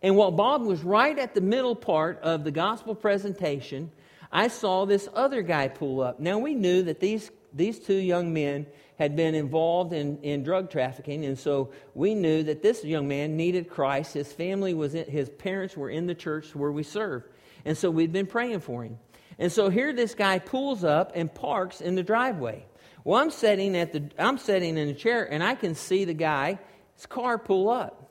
And 0.00 0.16
while 0.16 0.30
Bob 0.30 0.62
was 0.62 0.82
right 0.82 1.18
at 1.18 1.34
the 1.34 1.42
middle 1.42 1.76
part 1.76 2.18
of 2.22 2.42
the 2.44 2.50
gospel 2.50 2.94
presentation, 2.94 3.90
I 4.32 4.48
saw 4.48 4.84
this 4.84 5.08
other 5.14 5.42
guy 5.42 5.68
pull 5.68 6.00
up. 6.00 6.20
Now, 6.20 6.38
we 6.38 6.54
knew 6.54 6.82
that 6.84 7.00
these, 7.00 7.30
these 7.52 7.78
two 7.78 7.94
young 7.94 8.32
men 8.32 8.66
had 8.98 9.16
been 9.16 9.34
involved 9.34 9.92
in, 9.92 10.18
in 10.22 10.42
drug 10.42 10.70
trafficking, 10.70 11.24
and 11.24 11.38
so 11.38 11.72
we 11.94 12.14
knew 12.14 12.42
that 12.44 12.62
this 12.62 12.84
young 12.84 13.08
man 13.08 13.36
needed 13.36 13.68
Christ. 13.68 14.14
His 14.14 14.32
family 14.32 14.74
was 14.74 14.94
in, 14.94 15.10
his 15.10 15.28
parents 15.30 15.76
were 15.76 15.90
in 15.90 16.06
the 16.06 16.14
church 16.14 16.54
where 16.54 16.70
we 16.70 16.82
served. 16.82 17.26
And 17.64 17.76
so 17.76 17.90
we'd 17.90 18.12
been 18.12 18.26
praying 18.26 18.60
for 18.60 18.84
him. 18.84 18.98
And 19.38 19.50
so 19.50 19.70
here 19.70 19.92
this 19.92 20.14
guy 20.14 20.38
pulls 20.38 20.84
up 20.84 21.12
and 21.14 21.34
parks 21.34 21.80
in 21.80 21.94
the 21.94 22.02
driveway. 22.02 22.66
Well, 23.04 23.20
I'm 23.20 23.30
sitting 23.30 23.76
at 23.76 23.92
the 23.92 24.10
I'm 24.18 24.36
sitting 24.36 24.76
in 24.76 24.88
a 24.88 24.94
chair 24.94 25.24
and 25.24 25.42
I 25.42 25.54
can 25.54 25.74
see 25.74 26.04
the 26.04 26.14
guy's 26.14 26.58
car 27.08 27.38
pull 27.38 27.70
up. 27.70 28.09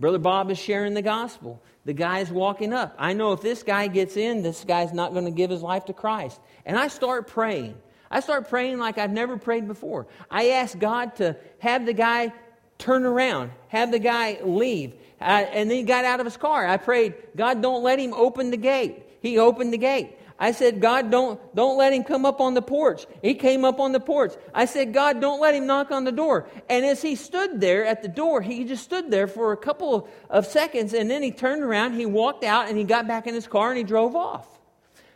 Brother 0.00 0.18
Bob 0.18 0.50
is 0.50 0.58
sharing 0.58 0.94
the 0.94 1.02
gospel. 1.02 1.62
The 1.84 1.92
guy 1.92 2.20
is 2.20 2.30
walking 2.30 2.72
up. 2.72 2.94
I 2.98 3.12
know 3.12 3.32
if 3.32 3.42
this 3.42 3.62
guy 3.62 3.86
gets 3.86 4.16
in, 4.16 4.42
this 4.42 4.64
guy's 4.64 4.92
not 4.92 5.12
going 5.12 5.26
to 5.26 5.30
give 5.30 5.50
his 5.50 5.62
life 5.62 5.84
to 5.84 5.92
Christ. 5.92 6.40
And 6.64 6.78
I 6.78 6.88
start 6.88 7.28
praying. 7.28 7.76
I 8.10 8.20
start 8.20 8.48
praying 8.48 8.78
like 8.78 8.98
I've 8.98 9.12
never 9.12 9.36
prayed 9.36 9.68
before. 9.68 10.08
I 10.30 10.50
ask 10.50 10.76
God 10.78 11.16
to 11.16 11.36
have 11.58 11.86
the 11.86 11.92
guy 11.92 12.32
turn 12.78 13.04
around, 13.04 13.52
have 13.68 13.92
the 13.92 13.98
guy 13.98 14.40
leave. 14.42 14.94
And 15.20 15.70
then 15.70 15.76
he 15.76 15.82
got 15.82 16.06
out 16.06 16.18
of 16.18 16.26
his 16.26 16.38
car. 16.38 16.66
I 16.66 16.78
prayed, 16.78 17.14
God, 17.36 17.60
don't 17.60 17.82
let 17.82 17.98
him 17.98 18.14
open 18.14 18.50
the 18.50 18.56
gate. 18.56 19.04
He 19.20 19.38
opened 19.38 19.70
the 19.70 19.78
gate. 19.78 20.16
I 20.42 20.52
said, 20.52 20.80
God, 20.80 21.10
don't, 21.10 21.38
don't 21.54 21.76
let 21.76 21.92
him 21.92 22.02
come 22.02 22.24
up 22.24 22.40
on 22.40 22.54
the 22.54 22.62
porch. 22.62 23.06
He 23.20 23.34
came 23.34 23.62
up 23.62 23.78
on 23.78 23.92
the 23.92 24.00
porch. 24.00 24.32
I 24.54 24.64
said, 24.64 24.94
God, 24.94 25.20
don't 25.20 25.38
let 25.38 25.54
him 25.54 25.66
knock 25.66 25.90
on 25.90 26.04
the 26.04 26.12
door. 26.12 26.48
And 26.70 26.82
as 26.84 27.02
he 27.02 27.14
stood 27.14 27.60
there 27.60 27.84
at 27.84 28.00
the 28.00 28.08
door, 28.08 28.40
he 28.40 28.64
just 28.64 28.82
stood 28.82 29.10
there 29.10 29.26
for 29.26 29.52
a 29.52 29.56
couple 29.58 30.08
of 30.30 30.46
seconds 30.46 30.94
and 30.94 31.10
then 31.10 31.22
he 31.22 31.30
turned 31.30 31.62
around, 31.62 31.92
he 31.92 32.06
walked 32.06 32.42
out, 32.42 32.68
and 32.68 32.78
he 32.78 32.84
got 32.84 33.06
back 33.06 33.26
in 33.26 33.34
his 33.34 33.46
car 33.46 33.68
and 33.68 33.76
he 33.76 33.84
drove 33.84 34.16
off. 34.16 34.46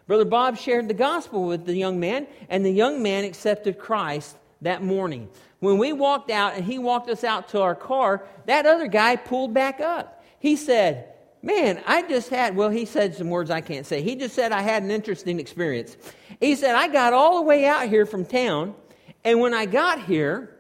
Brother 0.06 0.26
Bob 0.26 0.58
shared 0.58 0.88
the 0.88 0.94
gospel 0.94 1.46
with 1.46 1.64
the 1.64 1.74
young 1.74 1.98
man, 1.98 2.26
and 2.50 2.64
the 2.64 2.70
young 2.70 3.02
man 3.02 3.24
accepted 3.24 3.78
Christ 3.78 4.36
that 4.60 4.82
morning. 4.82 5.30
When 5.60 5.78
we 5.78 5.94
walked 5.94 6.30
out 6.30 6.54
and 6.54 6.64
he 6.64 6.78
walked 6.78 7.08
us 7.08 7.24
out 7.24 7.48
to 7.50 7.62
our 7.62 7.74
car, 7.74 8.26
that 8.44 8.66
other 8.66 8.86
guy 8.86 9.16
pulled 9.16 9.54
back 9.54 9.80
up. 9.80 10.22
He 10.38 10.56
said, 10.56 11.13
Man, 11.44 11.82
I 11.86 12.00
just 12.00 12.30
had, 12.30 12.56
well, 12.56 12.70
he 12.70 12.86
said 12.86 13.14
some 13.14 13.28
words 13.28 13.50
I 13.50 13.60
can't 13.60 13.84
say. 13.84 14.00
He 14.00 14.16
just 14.16 14.34
said 14.34 14.50
I 14.50 14.62
had 14.62 14.82
an 14.82 14.90
interesting 14.90 15.38
experience. 15.38 15.94
He 16.40 16.54
said, 16.56 16.74
I 16.74 16.88
got 16.88 17.12
all 17.12 17.36
the 17.36 17.42
way 17.42 17.66
out 17.66 17.86
here 17.86 18.06
from 18.06 18.24
town, 18.24 18.74
and 19.24 19.40
when 19.40 19.52
I 19.52 19.66
got 19.66 20.02
here, 20.02 20.56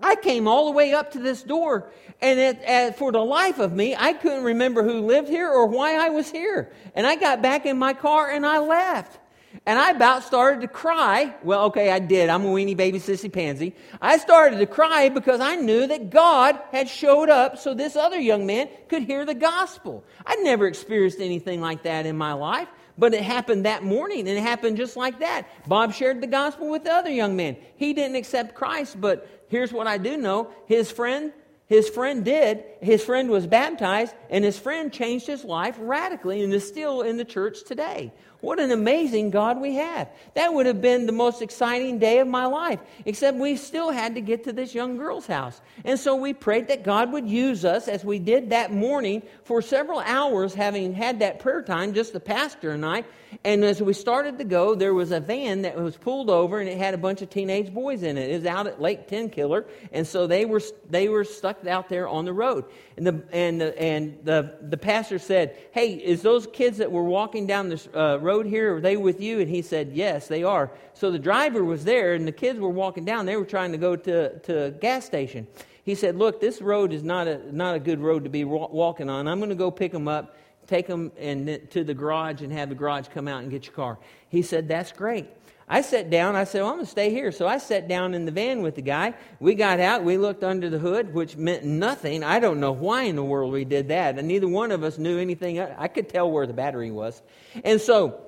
I 0.00 0.16
came 0.16 0.48
all 0.48 0.66
the 0.66 0.72
way 0.72 0.92
up 0.92 1.12
to 1.12 1.20
this 1.20 1.44
door, 1.44 1.92
and 2.20 2.40
it, 2.40 2.68
uh, 2.68 2.92
for 2.94 3.12
the 3.12 3.20
life 3.20 3.60
of 3.60 3.72
me, 3.72 3.94
I 3.94 4.12
couldn't 4.12 4.42
remember 4.42 4.82
who 4.82 5.06
lived 5.06 5.28
here 5.28 5.48
or 5.48 5.66
why 5.66 5.94
I 5.94 6.08
was 6.08 6.28
here. 6.28 6.72
And 6.96 7.06
I 7.06 7.14
got 7.14 7.40
back 7.40 7.64
in 7.64 7.78
my 7.78 7.92
car 7.92 8.28
and 8.28 8.44
I 8.44 8.58
left. 8.58 9.20
And 9.64 9.78
I 9.78 9.90
about 9.90 10.24
started 10.24 10.60
to 10.62 10.68
cry. 10.68 11.34
Well, 11.42 11.64
okay, 11.66 11.90
I 11.90 11.98
did. 11.98 12.28
I'm 12.28 12.44
a 12.44 12.48
weenie 12.48 12.76
baby 12.76 12.98
sissy 12.98 13.32
pansy. 13.32 13.74
I 14.00 14.18
started 14.18 14.58
to 14.58 14.66
cry 14.66 15.08
because 15.08 15.40
I 15.40 15.56
knew 15.56 15.86
that 15.86 16.10
God 16.10 16.58
had 16.72 16.88
showed 16.88 17.28
up 17.28 17.58
so 17.58 17.74
this 17.74 17.96
other 17.96 18.18
young 18.18 18.46
man 18.46 18.68
could 18.88 19.02
hear 19.02 19.24
the 19.24 19.34
gospel. 19.34 20.04
I'd 20.26 20.40
never 20.40 20.66
experienced 20.66 21.20
anything 21.20 21.60
like 21.60 21.82
that 21.84 22.06
in 22.06 22.16
my 22.16 22.34
life, 22.34 22.68
but 22.98 23.14
it 23.14 23.22
happened 23.22 23.64
that 23.64 23.82
morning 23.82 24.28
and 24.28 24.38
it 24.38 24.42
happened 24.42 24.76
just 24.76 24.96
like 24.96 25.20
that. 25.20 25.46
Bob 25.66 25.92
shared 25.92 26.20
the 26.20 26.26
gospel 26.26 26.70
with 26.70 26.84
the 26.84 26.92
other 26.92 27.10
young 27.10 27.36
man. 27.36 27.56
He 27.76 27.94
didn't 27.94 28.16
accept 28.16 28.54
Christ, 28.54 29.00
but 29.00 29.26
here's 29.48 29.72
what 29.72 29.86
I 29.86 29.98
do 29.98 30.16
know 30.16 30.50
his 30.66 30.90
friend 30.90 31.32
his 31.68 31.90
friend 31.90 32.24
did. 32.24 32.64
His 32.80 33.04
friend 33.04 33.28
was 33.28 33.46
baptized, 33.46 34.14
and 34.30 34.42
his 34.42 34.58
friend 34.58 34.90
changed 34.90 35.26
his 35.26 35.44
life 35.44 35.76
radically 35.78 36.42
and 36.42 36.52
is 36.52 36.66
still 36.66 37.02
in 37.02 37.18
the 37.18 37.26
church 37.26 37.64
today. 37.64 38.10
What 38.40 38.60
an 38.60 38.70
amazing 38.70 39.30
God 39.30 39.60
we 39.60 39.74
have. 39.74 40.08
That 40.34 40.54
would 40.54 40.66
have 40.66 40.80
been 40.80 41.06
the 41.06 41.12
most 41.12 41.42
exciting 41.42 41.98
day 41.98 42.20
of 42.20 42.28
my 42.28 42.46
life, 42.46 42.78
except 43.04 43.36
we 43.36 43.56
still 43.56 43.90
had 43.90 44.14
to 44.14 44.20
get 44.20 44.44
to 44.44 44.52
this 44.52 44.74
young 44.74 44.96
girl's 44.96 45.26
house. 45.26 45.60
And 45.84 45.98
so 45.98 46.14
we 46.14 46.32
prayed 46.34 46.68
that 46.68 46.84
God 46.84 47.10
would 47.12 47.28
use 47.28 47.64
us 47.64 47.88
as 47.88 48.04
we 48.04 48.20
did 48.20 48.50
that 48.50 48.70
morning 48.70 49.22
for 49.42 49.60
several 49.60 49.98
hours, 49.98 50.54
having 50.54 50.94
had 50.94 51.18
that 51.18 51.40
prayer 51.40 51.62
time, 51.62 51.94
just 51.94 52.12
the 52.12 52.20
pastor 52.20 52.70
and 52.70 52.86
I. 52.86 53.02
And 53.44 53.64
as 53.64 53.82
we 53.82 53.92
started 53.92 54.38
to 54.38 54.44
go, 54.44 54.76
there 54.76 54.94
was 54.94 55.10
a 55.10 55.20
van 55.20 55.62
that 55.62 55.76
was 55.76 55.96
pulled 55.96 56.30
over 56.30 56.60
and 56.60 56.68
it 56.68 56.78
had 56.78 56.94
a 56.94 56.98
bunch 56.98 57.22
of 57.22 57.30
teenage 57.30 57.74
boys 57.74 58.04
in 58.04 58.16
it. 58.16 58.30
It 58.30 58.34
was 58.34 58.46
out 58.46 58.68
at 58.68 58.80
Lake 58.80 59.08
Tenkiller, 59.08 59.64
and 59.92 60.06
so 60.06 60.28
they 60.28 60.44
were, 60.44 60.62
they 60.88 61.08
were 61.08 61.24
stuck 61.24 61.66
out 61.66 61.88
there 61.88 62.06
on 62.06 62.24
the 62.24 62.32
road. 62.32 62.64
And 62.98 63.06
the, 63.06 63.22
and 63.30 63.60
the, 63.60 63.80
and 63.80 64.18
the, 64.24 64.56
the 64.60 64.76
pastor 64.76 65.20
said, 65.20 65.56
Hey, 65.70 65.92
is 65.92 66.20
those 66.20 66.48
kids 66.48 66.78
that 66.78 66.90
were 66.90 67.04
walking 67.04 67.46
down 67.46 67.68
this 67.68 67.86
uh, 67.94 68.18
road 68.20 68.44
here, 68.44 68.74
are 68.74 68.80
they 68.80 68.96
with 68.96 69.20
you? 69.20 69.38
And 69.38 69.48
he 69.48 69.62
said, 69.62 69.92
Yes, 69.92 70.26
they 70.26 70.42
are. 70.42 70.72
So 70.94 71.12
the 71.12 71.18
driver 71.18 71.62
was 71.62 71.84
there, 71.84 72.14
and 72.14 72.26
the 72.26 72.32
kids 72.32 72.58
were 72.58 72.68
walking 72.68 73.04
down. 73.04 73.24
They 73.24 73.36
were 73.36 73.44
trying 73.44 73.70
to 73.70 73.78
go 73.78 73.94
to, 73.94 74.36
to 74.40 74.64
a 74.64 74.70
gas 74.72 75.04
station. 75.06 75.46
He 75.84 75.94
said, 75.94 76.16
Look, 76.16 76.40
this 76.40 76.60
road 76.60 76.92
is 76.92 77.04
not 77.04 77.28
a, 77.28 77.54
not 77.54 77.76
a 77.76 77.78
good 77.78 78.00
road 78.00 78.24
to 78.24 78.30
be 78.30 78.42
walking 78.42 79.08
on. 79.08 79.28
I'm 79.28 79.38
going 79.38 79.50
to 79.50 79.54
go 79.54 79.70
pick 79.70 79.92
them 79.92 80.08
up, 80.08 80.36
take 80.66 80.88
them 80.88 81.12
and, 81.16 81.70
to 81.70 81.84
the 81.84 81.94
garage, 81.94 82.42
and 82.42 82.52
have 82.52 82.68
the 82.68 82.74
garage 82.74 83.06
come 83.14 83.28
out 83.28 83.42
and 83.42 83.50
get 83.50 83.64
your 83.64 83.74
car. 83.74 83.96
He 84.28 84.42
said, 84.42 84.66
That's 84.66 84.90
great. 84.90 85.28
I 85.68 85.82
sat 85.82 86.08
down. 86.08 86.34
I 86.34 86.44
said, 86.44 86.62
well, 86.62 86.70
I'm 86.70 86.76
going 86.76 86.86
to 86.86 86.90
stay 86.90 87.10
here. 87.10 87.30
So 87.30 87.46
I 87.46 87.58
sat 87.58 87.88
down 87.88 88.14
in 88.14 88.24
the 88.24 88.32
van 88.32 88.62
with 88.62 88.74
the 88.74 88.82
guy. 88.82 89.14
We 89.38 89.54
got 89.54 89.80
out. 89.80 90.02
We 90.02 90.16
looked 90.16 90.42
under 90.42 90.70
the 90.70 90.78
hood, 90.78 91.12
which 91.12 91.36
meant 91.36 91.64
nothing. 91.64 92.24
I 92.24 92.40
don't 92.40 92.58
know 92.58 92.72
why 92.72 93.02
in 93.02 93.16
the 93.16 93.24
world 93.24 93.52
we 93.52 93.64
did 93.64 93.88
that. 93.88 94.18
And 94.18 94.26
neither 94.26 94.48
one 94.48 94.72
of 94.72 94.82
us 94.82 94.96
knew 94.96 95.18
anything. 95.18 95.60
I 95.60 95.88
could 95.88 96.08
tell 96.08 96.30
where 96.30 96.46
the 96.46 96.54
battery 96.54 96.90
was. 96.90 97.20
And 97.64 97.80
so 97.80 98.20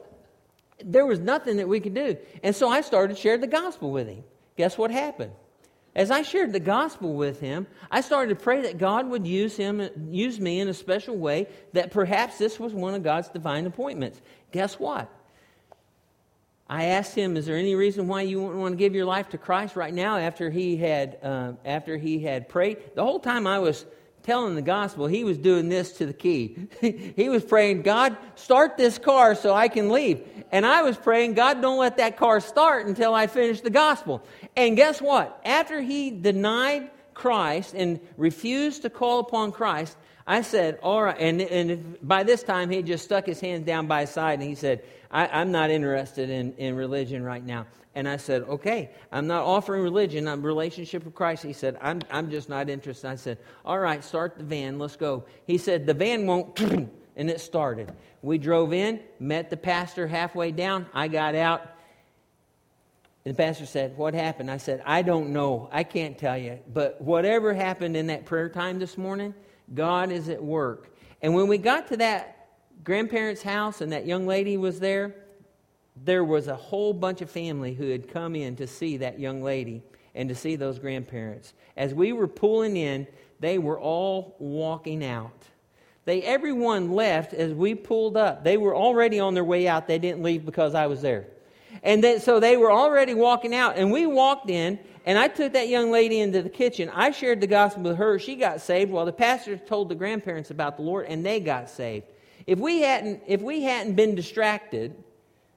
there 0.85 1.06
was 1.06 1.18
nothing 1.18 1.56
that 1.56 1.68
we 1.68 1.80
could 1.80 1.94
do. 1.94 2.16
And 2.42 2.54
so 2.54 2.68
I 2.68 2.82
started 2.82 3.16
sharing 3.16 3.40
the 3.40 3.47
gospel 3.47 3.90
with 3.90 4.09
him. 4.09 4.25
Guess 4.56 4.76
what 4.76 4.90
happened? 4.90 5.32
As 5.94 6.11
I 6.11 6.23
shared 6.23 6.52
the 6.52 6.61
gospel 6.61 7.14
with 7.14 7.40
him, 7.40 7.66
I 7.90 8.00
started 8.02 8.38
to 8.38 8.42
pray 8.42 8.62
that 8.62 8.78
God 8.78 9.09
would 9.09 9.26
use 9.26 9.56
him, 9.56 9.88
use 10.11 10.38
me 10.38 10.61
in 10.61 10.68
a 10.68 10.75
special 10.75 11.16
way, 11.16 11.49
that 11.73 11.90
perhaps 11.90 12.38
this 12.38 12.61
was 12.61 12.73
one 12.73 12.94
of 12.94 13.02
God's 13.02 13.28
divine 13.28 13.66
appointments. 13.66 14.20
Guess 14.52 14.78
what? 14.78 15.11
I 16.71 16.85
asked 16.85 17.17
him, 17.17 17.37
"Is 17.37 17.47
there 17.47 17.57
any 17.57 17.75
reason 17.75 18.07
why 18.07 18.23
you 18.23 18.41
wouldn't 18.41 18.61
want 18.61 18.73
to 18.73 18.77
give 18.77 18.95
your 18.95 19.05
life 19.05 19.29
to 19.31 19.39
Christ 19.39 19.75
right 19.75 19.93
now?" 19.93 20.17
After 20.17 20.49
he 20.49 20.77
had 20.77 21.19
uh, 21.23 21.53
after 21.65 21.99
he 21.99 22.21
had 22.21 22.49
prayed, 22.49 22.79
the 22.95 23.05
whole 23.05 23.19
time 23.19 23.47
I 23.47 23.59
was 23.59 23.85
telling 24.23 24.55
the 24.55 24.62
gospel, 24.62 25.07
he 25.07 25.25
was 25.25 25.37
doing 25.37 25.69
this 25.69 25.93
to 25.95 26.07
the 26.07 26.12
key. 26.12 26.57
he 26.81 27.29
was 27.29 27.43
praying, 27.43 27.83
God, 27.83 28.17
start 28.37 28.77
this 28.77 28.99
car 28.99 29.35
so 29.35 29.55
I 29.55 29.69
can 29.69 29.91
leave. 29.91 30.23
And 30.53 30.67
I 30.67 30.83
was 30.83 30.97
praying, 30.97 31.35
God, 31.35 31.61
don't 31.61 31.79
let 31.79 31.97
that 31.97 32.17
car 32.17 32.41
start 32.41 32.87
until 32.87 33.15
I 33.15 33.27
finish 33.27 33.61
the 33.61 33.71
gospel. 33.71 34.23
And 34.57 34.77
guess 34.77 35.00
what? 35.00 35.41
After 35.45 35.81
he 35.81 36.11
denied 36.11 36.91
Christ 37.15 37.75
and 37.75 38.00
refused 38.17 38.83
to 38.83 38.91
call 38.91 39.21
upon 39.21 39.53
Christ, 39.53 39.97
I 40.27 40.43
said, 40.43 40.79
all 40.83 41.03
right. 41.03 41.17
And, 41.19 41.41
and 41.41 41.99
by 42.03 42.23
this 42.23 42.43
time, 42.43 42.71
he 42.71 42.83
just 42.83 43.05
stuck 43.05 43.27
his 43.27 43.41
hands 43.41 43.67
down 43.67 43.87
by 43.87 44.03
his 44.03 44.11
side 44.11 44.39
and 44.39 44.49
he 44.49 44.55
said, 44.55 44.85
I, 45.11 45.40
am 45.40 45.50
not 45.50 45.71
interested 45.71 46.31
in, 46.31 46.55
in 46.55 46.76
religion 46.76 47.23
right 47.23 47.45
now. 47.45 47.67
And 47.95 48.09
I 48.09 48.17
said, 48.17 48.43
okay, 48.43 48.90
I'm 49.11 49.26
not 49.26 49.45
offering 49.45 49.83
religion, 49.83 50.29
I'm 50.29 50.43
relationship 50.43 51.05
with 51.05 51.14
Christ. 51.14 51.43
He 51.43 51.52
said, 51.52 51.76
I'm, 51.81 52.00
I'm 52.11 52.31
just 52.31 52.49
not 52.49 52.69
interested. 52.69 53.09
I 53.09 53.17
said, 53.17 53.38
all 53.64 53.79
right, 53.79 54.02
start 54.05 54.38
the 54.38 54.45
van, 54.45 54.79
let's 54.79 54.97
go. 54.97 55.25
He 55.47 55.59
said, 55.59 55.87
the 55.87 55.95
van 55.95 56.26
won't, 56.26 56.59
and 57.17 57.31
it 57.31 57.40
started. 57.40 57.93
We 58.23 58.38
drove 58.38 58.73
in, 58.73 59.00
met 59.19 59.50
the 59.50 59.57
pastor 59.57 60.07
halfway 60.07 60.52
down. 60.52 60.87
I 60.95 61.09
got 61.09 61.35
out. 61.35 61.62
And 63.25 63.35
the 63.35 63.37
pastor 63.37 63.67
said, 63.67 63.97
What 63.97 64.14
happened? 64.14 64.50
I 64.50 64.57
said, 64.57 64.83
I 64.87 65.02
don't 65.02 65.31
know. 65.31 65.69
I 65.73 65.85
can't 65.85 66.17
tell 66.17 66.38
you. 66.38 66.59
But 66.73 67.00
whatever 67.00 67.52
happened 67.52 67.97
in 67.97 68.07
that 68.07 68.25
prayer 68.25 68.49
time 68.49 68.79
this 68.79 68.97
morning, 68.97 69.35
God 69.75 70.11
is 70.11 70.29
at 70.29 70.43
work. 70.43 70.95
And 71.21 71.35
when 71.35 71.47
we 71.49 71.59
got 71.59 71.88
to 71.88 71.99
that 71.99 72.39
grandparents' 72.85 73.43
house 73.43 73.81
and 73.81 73.93
that 73.93 74.07
young 74.07 74.27
lady 74.27 74.57
was 74.57 74.81
there, 74.81 75.15
there 76.05 76.25
was 76.25 76.49
a 76.49 76.57
whole 76.57 76.93
bunch 76.93 77.21
of 77.21 77.31
family 77.31 77.75
who 77.75 77.89
had 77.89 78.09
come 78.09 78.35
in 78.35 78.57
to 78.57 78.67
see 78.67 78.97
that 78.99 79.19
young 79.19 79.43
lady 79.43 79.83
and 80.15 80.29
to 80.29 80.35
see 80.35 80.57
those 80.57 80.79
grandparents. 80.79 81.53
As 81.77 81.95
we 81.95 82.13
were 82.13 82.29
pulling 82.29 82.77
in, 82.77 83.07
they 83.39 83.59
were 83.59 83.79
all 83.79 84.37
walking 84.39 85.05
out. 85.05 85.45
They 86.05 86.23
everyone 86.23 86.93
left 86.93 87.35
as 87.35 87.53
we 87.53 87.75
pulled 87.75 88.17
up. 88.17 88.43
They 88.43 88.57
were 88.57 88.75
already 88.75 89.21
on 89.21 89.35
their 89.35 89.45
way 89.45 89.69
out. 89.69 89.87
They 89.87 89.99
didn't 89.99 90.23
leave 90.23 90.45
because 90.45 90.75
I 90.75 90.87
was 90.87 91.03
there. 91.03 91.27
And 91.83 92.03
then, 92.03 92.21
so 92.21 92.41
they 92.41 92.57
were 92.57 92.73
already 92.73 93.15
walking 93.15 93.55
out. 93.55 93.77
And 93.77 93.93
we 93.93 94.07
walked 94.07 94.51
in, 94.51 94.79
and 95.07 95.19
I 95.19 95.29
took 95.29 95.53
that 95.53 95.69
young 95.69 95.91
lady 95.91 96.21
into 96.21 96.43
the 96.43 96.49
kitchen. 96.49 96.91
I 96.93 97.11
shared 97.11 97.41
the 97.41 97.47
gospel 97.47 97.83
with 97.85 97.97
her. 97.97 98.19
She 98.19 98.35
got 98.35 98.61
saved 98.61 98.91
while 98.91 99.07
the 99.07 99.13
pastor 99.13 99.57
told 99.57 99.89
the 99.89 99.95
grandparents 99.95 100.51
about 100.51 100.77
the 100.77 100.83
Lord, 100.83 101.07
and 101.07 101.25
they 101.25 101.39
got 101.41 101.71
saved. 101.71 102.07
If 102.50 102.59
we 102.59 102.80
hadn't, 102.80 103.23
if 103.28 103.40
we 103.42 103.62
hadn't 103.62 103.95
been 103.95 104.16
distracted 104.16 104.97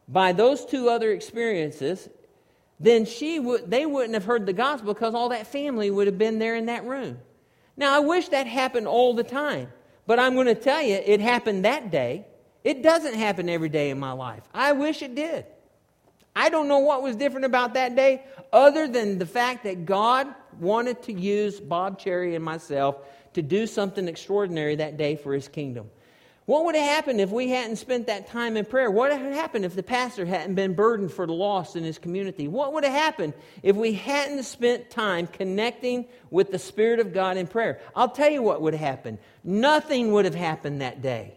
by 0.07 0.31
those 0.31 0.63
two 0.63 0.89
other 0.89 1.11
experiences, 1.11 2.07
then 2.79 3.05
she 3.05 3.39
would, 3.39 3.67
they 3.67 3.87
wouldn't 3.87 4.13
have 4.13 4.25
heard 4.25 4.45
the 4.45 4.53
gospel 4.53 4.93
because 4.93 5.15
all 5.15 5.29
that 5.29 5.47
family 5.47 5.89
would 5.89 6.05
have 6.05 6.19
been 6.19 6.37
there 6.37 6.55
in 6.55 6.67
that 6.67 6.85
room. 6.85 7.17
Now, 7.75 7.95
I 7.95 7.99
wish 8.01 8.29
that 8.29 8.45
happened 8.45 8.87
all 8.87 9.15
the 9.15 9.23
time, 9.23 9.73
but 10.05 10.19
I'm 10.19 10.35
going 10.35 10.45
to 10.45 10.53
tell 10.53 10.83
you, 10.83 10.93
it 10.93 11.19
happened 11.19 11.65
that 11.65 11.89
day. 11.89 12.27
It 12.63 12.83
doesn't 12.83 13.15
happen 13.15 13.49
every 13.49 13.69
day 13.69 13.89
in 13.89 13.99
my 13.99 14.11
life. 14.11 14.43
I 14.53 14.73
wish 14.73 15.01
it 15.01 15.15
did. 15.15 15.47
I 16.35 16.49
don't 16.49 16.67
know 16.67 16.77
what 16.77 17.01
was 17.01 17.15
different 17.15 17.47
about 17.47 17.73
that 17.73 17.95
day 17.95 18.23
other 18.51 18.87
than 18.87 19.17
the 19.17 19.25
fact 19.25 19.63
that 19.63 19.87
God 19.87 20.27
wanted 20.59 21.01
to 21.03 21.13
use 21.13 21.59
Bob 21.59 21.97
Cherry 21.97 22.35
and 22.35 22.45
myself 22.45 22.97
to 23.33 23.41
do 23.41 23.65
something 23.65 24.07
extraordinary 24.07 24.75
that 24.75 24.95
day 24.95 25.15
for 25.15 25.33
his 25.33 25.47
kingdom. 25.47 25.89
What 26.45 26.65
would 26.65 26.75
have 26.75 26.83
happened 26.83 27.21
if 27.21 27.29
we 27.29 27.49
hadn't 27.49 27.77
spent 27.77 28.07
that 28.07 28.27
time 28.27 28.57
in 28.57 28.65
prayer? 28.65 28.91
What 28.91 29.11
would 29.11 29.19
have 29.19 29.33
happened 29.33 29.63
if 29.63 29.75
the 29.75 29.83
pastor 29.83 30.25
hadn't 30.25 30.55
been 30.55 30.73
burdened 30.73 31.13
for 31.13 31.25
the 31.25 31.33
lost 31.33 31.77
in 31.77 31.85
his 31.85 31.97
community? 31.97 32.49
What 32.49 32.73
would 32.73 32.83
have 32.83 32.93
happened 32.93 33.33
if 33.61 33.77
we 33.77 33.93
hadn't 33.93 34.43
spent 34.43 34.89
time 34.89 35.27
connecting 35.27 36.05
with 36.31 36.51
the 36.51 36.59
Spirit 36.59 36.99
of 36.99 37.13
God 37.13 37.37
in 37.37 37.47
prayer? 37.47 37.79
I'll 37.95 38.09
tell 38.09 38.29
you 38.29 38.41
what 38.41 38.61
would 38.61 38.73
have 38.73 38.85
happened. 38.85 39.19
Nothing 39.43 40.11
would 40.11 40.25
have 40.25 40.35
happened 40.35 40.81
that 40.81 41.01
day. 41.01 41.35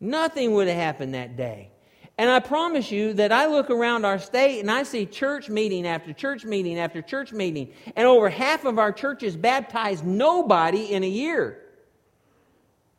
Nothing 0.00 0.52
would 0.52 0.68
have 0.68 0.76
happened 0.76 1.14
that 1.14 1.36
day. 1.36 1.70
And 2.18 2.28
I 2.28 2.40
promise 2.40 2.90
you 2.90 3.14
that 3.14 3.32
I 3.32 3.46
look 3.46 3.70
around 3.70 4.04
our 4.04 4.18
state 4.18 4.60
and 4.60 4.70
I 4.70 4.82
see 4.82 5.06
church 5.06 5.48
meeting 5.48 5.86
after 5.86 6.12
church 6.12 6.44
meeting 6.44 6.78
after 6.78 7.00
church 7.00 7.32
meeting, 7.32 7.72
and 7.96 8.06
over 8.06 8.28
half 8.28 8.64
of 8.64 8.78
our 8.78 8.92
churches 8.92 9.36
baptize 9.36 10.02
nobody 10.02 10.92
in 10.92 11.04
a 11.04 11.08
year. 11.08 11.62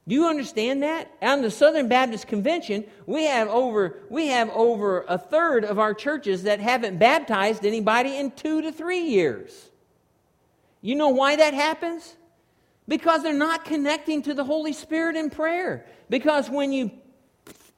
Do 0.09 0.15
you 0.15 0.25
understand 0.25 0.81
that? 0.81 1.07
On 1.21 1.43
the 1.43 1.51
Southern 1.51 1.87
Baptist 1.87 2.25
Convention, 2.25 2.83
we 3.05 3.25
have 3.25 3.47
over 3.47 3.99
we 4.09 4.29
have 4.29 4.49
over 4.49 5.05
a 5.07 5.19
third 5.19 5.63
of 5.63 5.77
our 5.77 5.93
churches 5.93 6.43
that 6.43 6.59
haven't 6.59 6.97
baptized 6.97 7.63
anybody 7.63 8.17
in 8.17 8.31
2 8.31 8.63
to 8.63 8.71
3 8.71 9.01
years. 9.01 9.69
You 10.81 10.95
know 10.95 11.09
why 11.09 11.35
that 11.35 11.53
happens? 11.53 12.15
Because 12.87 13.21
they're 13.21 13.33
not 13.33 13.65
connecting 13.65 14.23
to 14.23 14.33
the 14.33 14.43
Holy 14.43 14.73
Spirit 14.73 15.15
in 15.15 15.29
prayer. 15.29 15.85
Because 16.09 16.49
when 16.49 16.73
you 16.73 16.89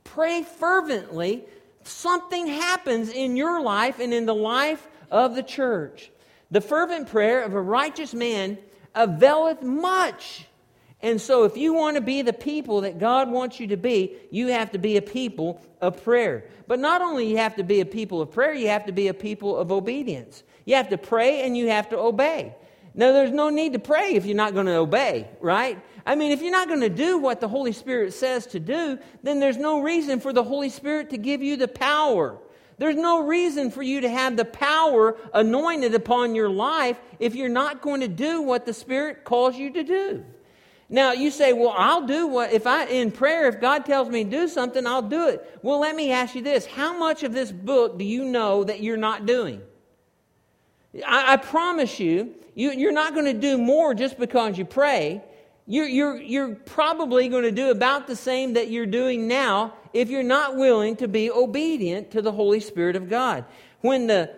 pray 0.05 0.43
fervently, 0.43 1.43
something 1.83 2.47
happens 2.47 3.09
in 3.09 3.35
your 3.35 3.61
life 3.61 3.99
and 3.99 4.13
in 4.13 4.25
the 4.25 4.33
life 4.33 4.87
of 5.09 5.35
the 5.35 5.43
church. 5.43 6.11
The 6.49 6.61
fervent 6.61 7.09
prayer 7.09 7.43
of 7.43 7.53
a 7.53 7.61
righteous 7.61 8.13
man 8.13 8.57
availeth 8.95 9.61
much. 9.61 10.45
And 11.03 11.19
so, 11.19 11.45
if 11.45 11.57
you 11.57 11.73
want 11.73 11.95
to 11.95 12.01
be 12.01 12.21
the 12.21 12.33
people 12.33 12.81
that 12.81 12.99
God 12.99 13.29
wants 13.29 13.59
you 13.59 13.67
to 13.67 13.77
be, 13.77 14.15
you 14.29 14.47
have 14.47 14.71
to 14.71 14.77
be 14.77 14.97
a 14.97 15.01
people 15.01 15.59
of 15.81 16.03
prayer. 16.03 16.45
But 16.67 16.79
not 16.79 17.01
only 17.01 17.27
you 17.27 17.37
have 17.37 17.55
to 17.55 17.63
be 17.63 17.81
a 17.81 17.85
people 17.85 18.21
of 18.21 18.31
prayer, 18.31 18.53
you 18.53 18.67
have 18.67 18.85
to 18.85 18.91
be 18.91 19.07
a 19.07 19.13
people 19.13 19.57
of 19.57 19.71
obedience. 19.71 20.43
You 20.65 20.75
have 20.75 20.89
to 20.89 20.97
pray 20.97 21.41
and 21.43 21.57
you 21.57 21.69
have 21.69 21.89
to 21.89 21.97
obey. 21.97 22.55
Now, 22.93 23.13
there's 23.13 23.31
no 23.31 23.49
need 23.49 23.73
to 23.73 23.79
pray 23.79 24.15
if 24.15 24.25
you're 24.25 24.35
not 24.35 24.53
going 24.53 24.65
to 24.65 24.75
obey, 24.75 25.27
right? 25.39 25.81
I 26.05 26.15
mean, 26.15 26.31
if 26.31 26.41
you're 26.41 26.51
not 26.51 26.67
going 26.67 26.81
to 26.81 26.89
do 26.89 27.17
what 27.17 27.39
the 27.39 27.47
Holy 27.47 27.71
Spirit 27.71 28.13
says 28.13 28.45
to 28.47 28.59
do, 28.59 28.99
then 29.23 29.39
there's 29.39 29.57
no 29.57 29.81
reason 29.81 30.19
for 30.19 30.33
the 30.33 30.43
Holy 30.43 30.69
Spirit 30.69 31.09
to 31.11 31.17
give 31.17 31.41
you 31.41 31.55
the 31.55 31.67
power. 31.67 32.37
There's 32.77 32.95
no 32.95 33.23
reason 33.23 33.71
for 33.71 33.81
you 33.81 34.01
to 34.01 34.09
have 34.09 34.35
the 34.35 34.45
power 34.45 35.15
anointed 35.33 35.93
upon 35.93 36.35
your 36.35 36.49
life 36.49 36.99
if 37.19 37.35
you're 37.35 37.49
not 37.49 37.81
going 37.81 38.01
to 38.01 38.07
do 38.07 38.41
what 38.41 38.65
the 38.65 38.73
Spirit 38.73 39.23
calls 39.23 39.55
you 39.55 39.71
to 39.71 39.83
do. 39.83 40.25
Now 40.91 41.13
you 41.13 41.32
say, 41.32 41.54
"Well, 41.54 41.73
I'll 41.75 42.06
do 42.06 42.27
what 42.27 42.54
if 42.54 42.67
I 42.67 42.86
in 42.86 43.12
prayer 43.12 43.47
if 43.47 43.60
God 43.60 43.86
tells 43.86 44.10
me 44.10 44.23
to 44.23 44.30
do 44.30 44.47
something, 44.47 44.86
I'll 44.86 45.01
do 45.01 45.30
it." 45.30 45.60
Well, 45.63 45.80
let 45.80 45.95
me 45.95 46.12
ask 46.12 46.36
you 46.36 46.43
this: 46.43 46.67
How 46.67 46.95
much 46.95 47.23
of 47.23 47.34
this 47.34 47.51
book 47.51 47.97
do 47.97 48.06
you 48.06 48.25
know 48.25 48.63
that 48.63 48.82
you're 48.82 48.97
not 48.97 49.25
doing? 49.25 49.62
I, 51.08 51.34
I 51.34 51.38
promise 51.38 51.99
you, 51.99 52.36
you, 52.54 52.71
you're 52.71 52.91
not 52.91 53.13
going 53.13 53.25
to 53.25 53.34
do 53.34 53.58
more 53.58 53.95
just 53.95 54.19
because 54.19 54.58
you 54.58 54.65
pray 54.65 55.23
you're, 55.71 55.88
you're, 55.88 56.21
you're 56.21 56.56
probably 56.56 57.30
going 57.30 57.43
to 57.43 57.51
do 57.51 57.71
about 57.71 58.06
the 58.06 58.15
same 58.15 58.54
that 58.54 58.69
you're 58.69 58.86
doing 58.86 59.27
now 59.27 59.73
if 59.93 60.10
you're 60.10 60.21
not 60.21 60.58
willing 60.58 60.97
to 60.97 61.08
be 61.08 61.32
obedient 61.32 62.12
to 62.12 62.21
the 62.21 62.32
Holy 62.32 62.60
Spirit 62.60 62.97
of 62.97 63.10
God. 63.10 63.45
When 63.80 64.08
the 64.08 64.36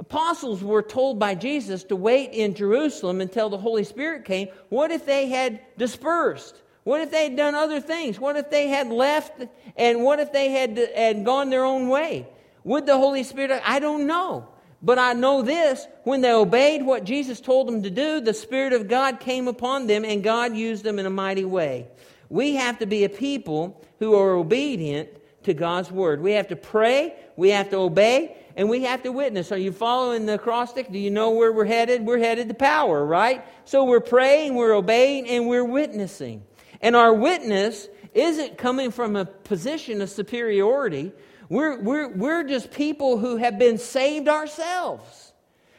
apostles 0.00 0.64
were 0.64 0.82
told 0.82 1.18
by 1.18 1.34
Jesus 1.34 1.84
to 1.84 1.94
wait 1.94 2.32
in 2.32 2.54
Jerusalem 2.54 3.20
until 3.20 3.50
the 3.50 3.58
Holy 3.58 3.84
Spirit 3.84 4.24
came, 4.24 4.48
what 4.70 4.90
if 4.90 5.04
they 5.04 5.28
had 5.28 5.60
dispersed? 5.76 6.62
What 6.84 7.02
if 7.02 7.10
they 7.10 7.24
had 7.24 7.36
done 7.36 7.54
other 7.54 7.80
things? 7.80 8.18
What 8.18 8.36
if 8.36 8.50
they 8.50 8.68
had 8.68 8.88
left 8.88 9.44
and 9.76 10.02
what 10.02 10.18
if 10.18 10.32
they 10.32 10.50
had, 10.50 10.78
had 10.96 11.24
gone 11.24 11.50
their 11.50 11.64
own 11.64 11.88
way? 11.88 12.26
Would 12.64 12.86
the 12.86 12.96
Holy 12.96 13.22
Spirit? 13.22 13.60
I 13.64 13.78
don't 13.78 14.06
know. 14.06 14.48
But 14.82 14.98
I 14.98 15.12
know 15.12 15.42
this 15.42 15.86
when 16.04 16.22
they 16.22 16.32
obeyed 16.32 16.82
what 16.82 17.04
Jesus 17.04 17.38
told 17.38 17.68
them 17.68 17.82
to 17.82 17.90
do, 17.90 18.20
the 18.20 18.32
Spirit 18.32 18.72
of 18.72 18.88
God 18.88 19.20
came 19.20 19.46
upon 19.46 19.86
them 19.86 20.06
and 20.06 20.24
God 20.24 20.56
used 20.56 20.82
them 20.82 20.98
in 20.98 21.04
a 21.04 21.10
mighty 21.10 21.44
way. 21.44 21.86
We 22.30 22.54
have 22.54 22.78
to 22.78 22.86
be 22.86 23.04
a 23.04 23.10
people 23.10 23.84
who 23.98 24.14
are 24.14 24.30
obedient 24.30 25.10
to 25.42 25.52
God's 25.52 25.90
word. 25.90 26.22
We 26.22 26.32
have 26.32 26.48
to 26.48 26.56
pray, 26.56 27.14
we 27.36 27.50
have 27.50 27.68
to 27.70 27.76
obey, 27.76 28.36
and 28.60 28.68
we 28.68 28.82
have 28.82 29.02
to 29.04 29.10
witness. 29.10 29.52
Are 29.52 29.58
you 29.58 29.72
following 29.72 30.26
the 30.26 30.34
acrostic? 30.34 30.92
Do 30.92 30.98
you 30.98 31.10
know 31.10 31.30
where 31.30 31.50
we're 31.50 31.64
headed? 31.64 32.04
We're 32.04 32.18
headed 32.18 32.48
to 32.48 32.54
power, 32.54 33.02
right? 33.02 33.42
So 33.64 33.84
we're 33.86 34.00
praying, 34.00 34.54
we're 34.54 34.74
obeying, 34.74 35.26
and 35.28 35.48
we're 35.48 35.64
witnessing. 35.64 36.42
And 36.82 36.94
our 36.94 37.14
witness 37.14 37.88
isn't 38.12 38.58
coming 38.58 38.90
from 38.90 39.16
a 39.16 39.24
position 39.24 40.02
of 40.02 40.10
superiority. 40.10 41.12
We're, 41.48 41.80
we're, 41.80 42.08
we're 42.08 42.44
just 42.44 42.70
people 42.70 43.16
who 43.16 43.38
have 43.38 43.58
been 43.58 43.78
saved 43.78 44.28
ourselves. 44.28 45.32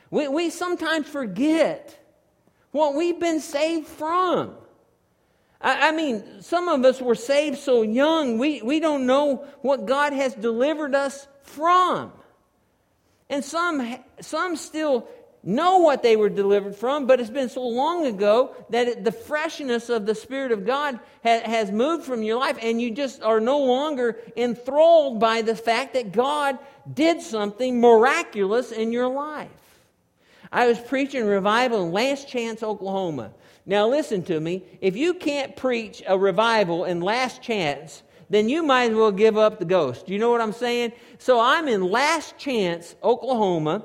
We, 0.10 0.28
we 0.28 0.50
sometimes 0.50 1.08
forget 1.08 2.04
what 2.72 2.96
we've 2.96 3.20
been 3.20 3.42
saved 3.42 3.90
from. 3.90 4.56
I, 5.62 5.90
I 5.90 5.92
mean, 5.92 6.42
some 6.42 6.68
of 6.68 6.84
us 6.84 7.00
were 7.00 7.14
saved 7.14 7.60
so 7.60 7.84
young, 7.84 8.40
we, 8.40 8.64
we 8.64 8.80
don't 8.80 9.06
know 9.06 9.46
what 9.62 9.86
God 9.86 10.14
has 10.14 10.34
delivered 10.34 10.96
us 10.96 11.28
from. 11.44 12.14
And 13.32 13.44
some, 13.46 13.98
some 14.20 14.58
still 14.58 15.08
know 15.42 15.80
what 15.80 16.04
they 16.04 16.18
were 16.18 16.30
delivered 16.30 16.76
from, 16.76 17.08
but 17.08 17.20
it's 17.22 17.30
been 17.30 17.50
so 17.50 17.66
long 17.66 18.06
ago 18.06 18.54
that 18.70 18.88
it, 18.88 19.04
the 19.04 19.12
freshness 19.12 19.90
of 19.90 20.06
the 20.06 20.14
Spirit 20.14 20.52
of 20.52 20.66
God 20.66 21.00
ha, 21.24 21.40
has 21.46 21.72
moved 21.72 22.04
from 22.04 22.24
your 22.24 22.38
life, 22.38 22.58
and 22.62 22.80
you 22.82 22.92
just 22.92 23.24
are 23.24 23.40
no 23.40 23.60
longer 23.60 24.18
enthralled 24.36 25.20
by 25.20 25.42
the 25.42 25.56
fact 25.56 25.94
that 25.94 26.12
God 26.12 26.60
did 26.94 27.22
something 27.22 27.80
miraculous 27.80 28.72
in 28.74 28.92
your 28.92 29.08
life. 29.08 29.50
I 30.52 30.68
was 30.68 30.78
preaching 30.80 31.26
revival 31.26 31.86
in 31.86 31.94
Last 31.94 32.28
Chance, 32.28 32.62
Oklahoma. 32.62 33.32
Now, 33.66 33.88
listen 33.88 34.24
to 34.24 34.40
me. 34.40 34.64
If 34.82 34.98
you 34.98 35.14
can't 35.14 35.56
preach 35.56 36.04
a 36.06 36.18
revival 36.18 36.84
in 36.84 37.00
last 37.00 37.42
chance, 37.42 38.04
then 38.32 38.48
you 38.48 38.64
might 38.64 38.92
as 38.92 38.96
well 38.96 39.12
give 39.12 39.38
up 39.38 39.60
the 39.60 39.66
ghost. 39.66 40.08
You 40.08 40.18
know 40.18 40.32
what 40.32 40.40
I'm 40.40 40.54
saying? 40.54 40.94
So 41.18 41.40
I'm 41.40 41.68
in 41.68 41.84
Last 41.84 42.38
Chance, 42.38 42.96
Oklahoma, 43.04 43.84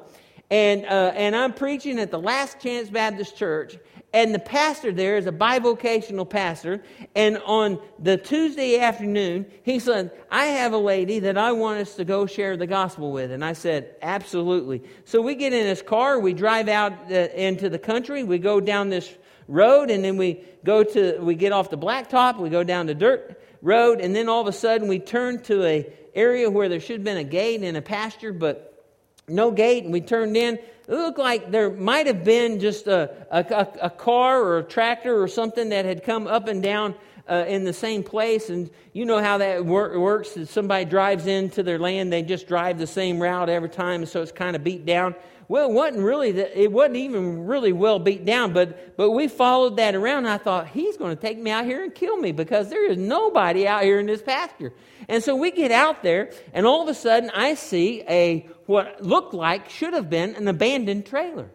and, 0.50 0.84
uh, 0.84 1.12
and 1.16 1.34
I'm 1.34 1.52
preaching 1.52 1.98
at 1.98 2.12
the 2.12 2.20
Last 2.20 2.60
Chance 2.60 2.90
Baptist 2.90 3.36
Church. 3.36 3.76
And 4.12 4.32
the 4.32 4.38
pastor 4.38 4.92
there 4.92 5.16
is 5.16 5.26
a 5.26 5.32
bivocational 5.32 6.30
pastor. 6.30 6.84
And 7.16 7.38
on 7.44 7.80
the 7.98 8.16
Tuesday 8.16 8.78
afternoon, 8.78 9.46
he 9.64 9.80
said, 9.80 10.12
I 10.30 10.46
have 10.46 10.72
a 10.72 10.78
lady 10.78 11.18
that 11.18 11.36
I 11.36 11.50
want 11.50 11.80
us 11.80 11.96
to 11.96 12.04
go 12.04 12.24
share 12.24 12.56
the 12.56 12.68
gospel 12.68 13.10
with. 13.10 13.32
And 13.32 13.44
I 13.44 13.52
said, 13.52 13.96
Absolutely. 14.00 14.80
So 15.04 15.20
we 15.20 15.34
get 15.34 15.52
in 15.52 15.66
his 15.66 15.82
car, 15.82 16.20
we 16.20 16.32
drive 16.34 16.68
out 16.68 16.92
uh, 17.10 17.14
into 17.34 17.68
the 17.68 17.80
country, 17.80 18.22
we 18.22 18.38
go 18.38 18.60
down 18.60 18.90
this 18.90 19.12
road, 19.48 19.90
and 19.90 20.04
then 20.04 20.16
we 20.16 20.44
go 20.64 20.84
to, 20.84 21.18
we 21.18 21.34
get 21.34 21.52
off 21.52 21.68
the 21.68 21.78
blacktop, 21.78 22.38
we 22.38 22.48
go 22.48 22.62
down 22.62 22.86
the 22.86 22.94
dirt 22.94 23.35
road, 23.62 24.00
and 24.00 24.14
then 24.14 24.28
all 24.28 24.40
of 24.40 24.46
a 24.46 24.52
sudden 24.52 24.88
we 24.88 24.98
turn 24.98 25.42
to 25.44 25.64
a 25.64 25.92
area 26.14 26.50
where 26.50 26.68
there 26.68 26.80
should 26.80 26.96
have 26.96 27.04
been 27.04 27.16
a 27.16 27.24
gate 27.24 27.62
and 27.62 27.76
a 27.76 27.82
pasture, 27.82 28.32
but 28.32 28.84
no 29.28 29.50
gate, 29.50 29.84
and 29.84 29.92
we 29.92 30.00
turned 30.00 30.36
in. 30.36 30.54
It 30.54 30.64
looked 30.88 31.18
like 31.18 31.50
there 31.50 31.70
might 31.70 32.06
have 32.06 32.24
been 32.24 32.60
just 32.60 32.86
a, 32.86 33.26
a, 33.30 33.68
a 33.82 33.90
car 33.90 34.40
or 34.40 34.58
a 34.58 34.62
tractor 34.62 35.20
or 35.20 35.28
something 35.28 35.70
that 35.70 35.84
had 35.84 36.04
come 36.04 36.26
up 36.26 36.46
and 36.48 36.62
down 36.62 36.94
uh, 37.28 37.44
in 37.48 37.64
the 37.64 37.72
same 37.72 38.04
place. 38.04 38.50
And 38.50 38.70
you 38.92 39.04
know 39.04 39.20
how 39.20 39.38
that 39.38 39.64
wor- 39.64 39.98
works. 39.98 40.36
If 40.36 40.50
somebody 40.50 40.84
drives 40.84 41.26
into 41.26 41.62
their 41.62 41.78
land, 41.78 42.12
they 42.12 42.22
just 42.22 42.46
drive 42.46 42.78
the 42.78 42.86
same 42.86 43.20
route 43.20 43.48
every 43.48 43.68
time, 43.68 44.06
so 44.06 44.22
it's 44.22 44.32
kind 44.32 44.54
of 44.54 44.62
beat 44.62 44.86
down. 44.86 45.14
Well, 45.48 45.70
it 45.70 45.72
wasn't 45.72 46.02
really. 46.02 46.32
The, 46.32 46.60
it 46.60 46.72
wasn't 46.72 46.96
even 46.96 47.46
really 47.46 47.72
well 47.72 47.98
beat 47.98 48.24
down, 48.24 48.52
but 48.52 48.96
but 48.96 49.10
we 49.10 49.28
followed 49.28 49.76
that 49.76 49.94
around. 49.94 50.18
And 50.18 50.28
I 50.28 50.38
thought 50.38 50.68
he's 50.68 50.96
going 50.96 51.14
to 51.14 51.20
take 51.20 51.38
me 51.38 51.50
out 51.50 51.64
here 51.64 51.84
and 51.84 51.94
kill 51.94 52.16
me 52.16 52.32
because 52.32 52.68
there 52.68 52.90
is 52.90 52.98
nobody 52.98 53.66
out 53.66 53.84
here 53.84 54.00
in 54.00 54.06
this 54.06 54.22
pasture. 54.22 54.72
And 55.08 55.22
so 55.22 55.36
we 55.36 55.52
get 55.52 55.70
out 55.70 56.02
there, 56.02 56.32
and 56.52 56.66
all 56.66 56.82
of 56.82 56.88
a 56.88 56.94
sudden 56.94 57.30
I 57.30 57.54
see 57.54 58.02
a 58.08 58.48
what 58.66 59.02
looked 59.02 59.34
like 59.34 59.70
should 59.70 59.94
have 59.94 60.10
been 60.10 60.34
an 60.34 60.48
abandoned 60.48 61.06
trailer. 61.06 61.50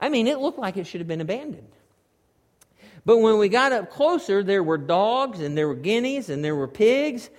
I 0.00 0.08
mean, 0.08 0.26
it 0.26 0.38
looked 0.38 0.58
like 0.58 0.78
it 0.78 0.86
should 0.86 1.00
have 1.00 1.08
been 1.08 1.20
abandoned. 1.20 1.68
But 3.04 3.18
when 3.18 3.38
we 3.38 3.48
got 3.48 3.72
up 3.72 3.90
closer, 3.90 4.42
there 4.42 4.62
were 4.62 4.78
dogs 4.78 5.40
and 5.40 5.56
there 5.56 5.68
were 5.68 5.74
guineas 5.74 6.30
and 6.30 6.44
there 6.44 6.54
were 6.54 6.68
pigs. 6.68 7.30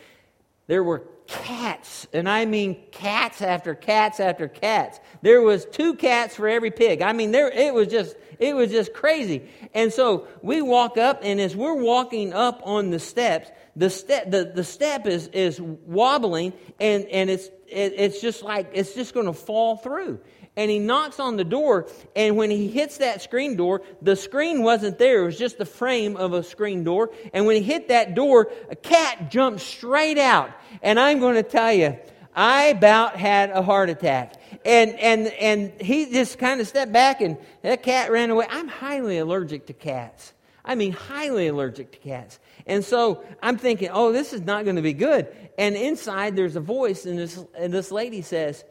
There 0.67 0.84
were 0.84 1.00
cats, 1.32 2.08
and 2.12 2.28
I 2.28 2.46
mean 2.46 2.78
cats 2.91 3.41
after 3.41 3.74
cats 3.74 4.20
after 4.20 4.48
cats. 4.48 5.00
There 5.22 5.41
was 5.41 5.65
two 5.65 5.96
cats 5.96 6.36
for 6.36 6.48
every 6.48 6.72
pig. 6.72 7.02
I 7.02 7.13
mean, 7.13 7.32
there 7.32 7.50
it 7.50 7.74
was 7.74 7.88
just 7.88 8.15
it 8.38 8.56
was 8.56 8.70
just 8.70 8.94
crazy. 8.94 9.50
And 9.74 9.94
so 9.94 10.28
we 10.41 10.62
walk 10.62 10.98
up, 10.98 11.22
and 11.24 11.39
as 11.39 11.56
we're 11.56 11.82
walking 11.82 12.34
up 12.34 12.62
on 12.65 12.89
the 12.89 13.00
steps, 13.00 13.50
the 13.76 13.89
step 13.89 14.30
the, 14.30 14.52
the 14.54 14.63
step 14.63 15.08
is 15.08 15.28
is 15.30 15.60
wobbling, 15.62 16.52
and 16.80 17.06
and 17.06 17.30
it's 17.30 17.48
it, 17.67 17.94
it's 17.96 18.22
just 18.22 18.44
like 18.44 18.70
it's 18.74 18.94
just 18.94 19.13
going 19.13 19.28
to 19.28 19.34
fall 19.34 19.78
through 19.78 20.20
and 20.57 20.69
he 20.69 20.79
knocks 20.79 21.19
on 21.19 21.37
the 21.37 21.43
door. 21.43 21.87
And 22.15 22.35
when 22.35 22.51
he 22.51 22.67
hits 22.67 22.97
that 22.97 23.21
screen 23.21 23.55
door, 23.55 23.81
the 24.01 24.15
screen 24.15 24.63
wasn't 24.63 24.97
there. 24.97 25.23
It 25.23 25.25
was 25.25 25.37
just 25.37 25.57
the 25.57 25.65
frame 25.65 26.17
of 26.17 26.33
a 26.33 26.43
screen 26.43 26.83
door. 26.83 27.11
And 27.33 27.45
when 27.45 27.55
he 27.55 27.63
hit 27.63 27.87
that 27.87 28.15
door, 28.15 28.51
a 28.69 28.75
cat 28.75 29.31
jumped 29.31 29.61
straight 29.61 30.17
out. 30.17 30.51
And 30.81 30.99
I'm 30.99 31.19
going 31.19 31.35
to 31.35 31.43
tell 31.43 31.71
you, 31.71 31.97
I 32.35 32.65
about 32.65 33.15
had 33.15 33.51
a 33.51 33.61
heart 33.61 33.89
attack. 33.89 34.35
And, 34.65 34.91
and, 34.99 35.27
and 35.27 35.81
he 35.81 36.11
just 36.11 36.37
kind 36.37 36.61
of 36.61 36.67
stepped 36.67 36.91
back 36.91 37.21
and 37.21 37.37
that 37.61 37.83
cat 37.83 38.11
ran 38.11 38.29
away. 38.29 38.45
I'm 38.49 38.67
highly 38.67 39.17
allergic 39.17 39.67
to 39.67 39.73
cats. 39.73 40.33
I 40.63 40.75
mean, 40.75 40.91
highly 40.91 41.47
allergic 41.47 41.91
to 41.93 41.97
cats. 41.97 42.39
And 42.67 42.85
so 42.85 43.23
I'm 43.41 43.57
thinking, 43.57 43.89
oh, 43.91 44.11
this 44.11 44.33
is 44.33 44.41
not 44.41 44.63
going 44.63 44.75
to 44.75 44.81
be 44.81 44.93
good. 44.93 45.27
And 45.57 45.75
inside 45.75 46.35
there's 46.35 46.55
a 46.55 46.61
voice, 46.61 47.05
and 47.05 47.17
this, 47.17 47.43
and 47.57 47.73
this 47.73 47.91
lady 47.91 48.21
says, 48.21 48.63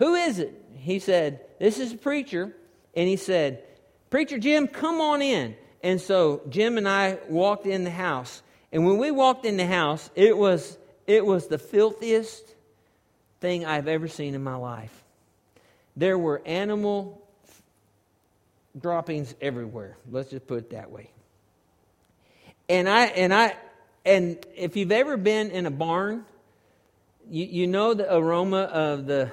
Who 0.00 0.14
is 0.14 0.40
it? 0.40 0.60
he 0.80 0.98
said, 0.98 1.40
This 1.58 1.78
is 1.78 1.92
a 1.92 1.96
preacher. 1.96 2.54
And 2.96 3.08
he 3.08 3.16
said, 3.16 3.62
Preacher 4.08 4.38
Jim, 4.38 4.66
come 4.66 5.00
on 5.00 5.22
in. 5.22 5.54
And 5.82 6.00
so 6.00 6.42
Jim 6.48 6.78
and 6.78 6.88
I 6.88 7.18
walked 7.28 7.66
in 7.66 7.84
the 7.84 7.90
house. 7.90 8.42
And 8.72 8.84
when 8.84 8.98
we 8.98 9.10
walked 9.10 9.44
in 9.44 9.56
the 9.56 9.66
house, 9.66 10.10
it 10.14 10.36
was, 10.36 10.76
it 11.06 11.24
was 11.24 11.46
the 11.46 11.58
filthiest 11.58 12.54
thing 13.40 13.64
I've 13.64 13.88
ever 13.88 14.08
seen 14.08 14.34
in 14.34 14.42
my 14.42 14.56
life. 14.56 15.04
There 15.96 16.18
were 16.18 16.42
animal 16.44 17.22
droppings 18.78 19.34
everywhere. 19.40 19.96
Let's 20.10 20.30
just 20.30 20.46
put 20.46 20.58
it 20.58 20.70
that 20.70 20.90
way. 20.90 21.10
And 22.68 22.88
I 22.88 23.06
and 23.06 23.34
I 23.34 23.56
and 24.04 24.38
if 24.56 24.76
you've 24.76 24.92
ever 24.92 25.16
been 25.16 25.50
in 25.50 25.66
a 25.66 25.70
barn, 25.70 26.24
you, 27.28 27.44
you 27.44 27.66
know 27.66 27.94
the 27.94 28.14
aroma 28.14 28.62
of 28.62 29.06
the 29.06 29.30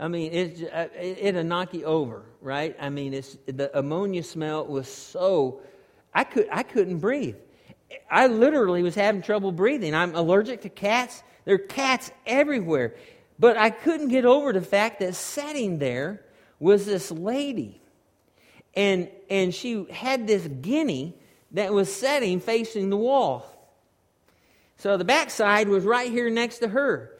I 0.00 0.08
mean, 0.08 0.32
it, 0.32 0.72
uh, 0.72 0.86
it'll 0.98 1.44
knock 1.44 1.74
you 1.74 1.84
over, 1.84 2.22
right? 2.40 2.74
I 2.80 2.88
mean, 2.88 3.12
it's, 3.12 3.36
the 3.44 3.70
ammonia 3.78 4.22
smell 4.22 4.66
was 4.66 4.88
so, 4.88 5.60
I, 6.14 6.24
could, 6.24 6.48
I 6.50 6.62
couldn't 6.62 7.00
breathe. 7.00 7.36
I 8.10 8.26
literally 8.26 8.82
was 8.82 8.94
having 8.94 9.20
trouble 9.20 9.52
breathing. 9.52 9.94
I'm 9.94 10.14
allergic 10.14 10.62
to 10.62 10.70
cats. 10.70 11.22
There 11.44 11.56
are 11.56 11.58
cats 11.58 12.10
everywhere. 12.24 12.94
But 13.38 13.58
I 13.58 13.68
couldn't 13.68 14.08
get 14.08 14.24
over 14.24 14.54
the 14.54 14.62
fact 14.62 15.00
that 15.00 15.14
sitting 15.14 15.78
there 15.78 16.24
was 16.58 16.86
this 16.86 17.10
lady. 17.10 17.82
And, 18.74 19.10
and 19.28 19.54
she 19.54 19.84
had 19.90 20.26
this 20.26 20.46
guinea 20.46 21.14
that 21.50 21.74
was 21.74 21.94
sitting 21.94 22.40
facing 22.40 22.88
the 22.88 22.96
wall. 22.96 23.44
So 24.78 24.96
the 24.96 25.04
backside 25.04 25.68
was 25.68 25.84
right 25.84 26.10
here 26.10 26.30
next 26.30 26.60
to 26.60 26.68
her. 26.68 27.18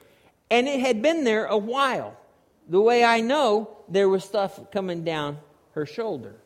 And 0.51 0.67
it 0.67 0.81
had 0.81 1.03
been 1.03 1.25
there 1.25 1.45
a 1.45 1.59
while 1.59 2.17
the 2.71 2.81
way 2.81 3.05
I 3.05 3.21
know 3.21 3.69
there 3.89 4.09
was 4.09 4.25
stuff 4.25 4.71
coming 4.71 5.03
down 5.03 5.39
her 5.73 5.85
shoulder. 5.85 6.37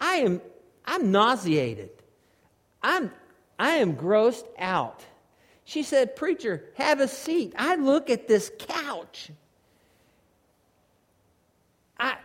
I 0.00 0.14
am 0.16 0.40
I'm 0.84 1.10
nauseated. 1.10 1.90
I'm 2.80 3.10
I 3.58 3.76
am 3.76 3.96
grossed 3.96 4.46
out. 4.58 5.04
She 5.64 5.82
said, 5.82 6.16
Preacher, 6.16 6.64
have 6.76 7.00
a 7.00 7.08
seat. 7.08 7.54
I 7.58 7.74
look 7.74 8.08
at 8.08 8.28
this 8.28 8.50
couch. 8.58 9.30
I 11.98 12.16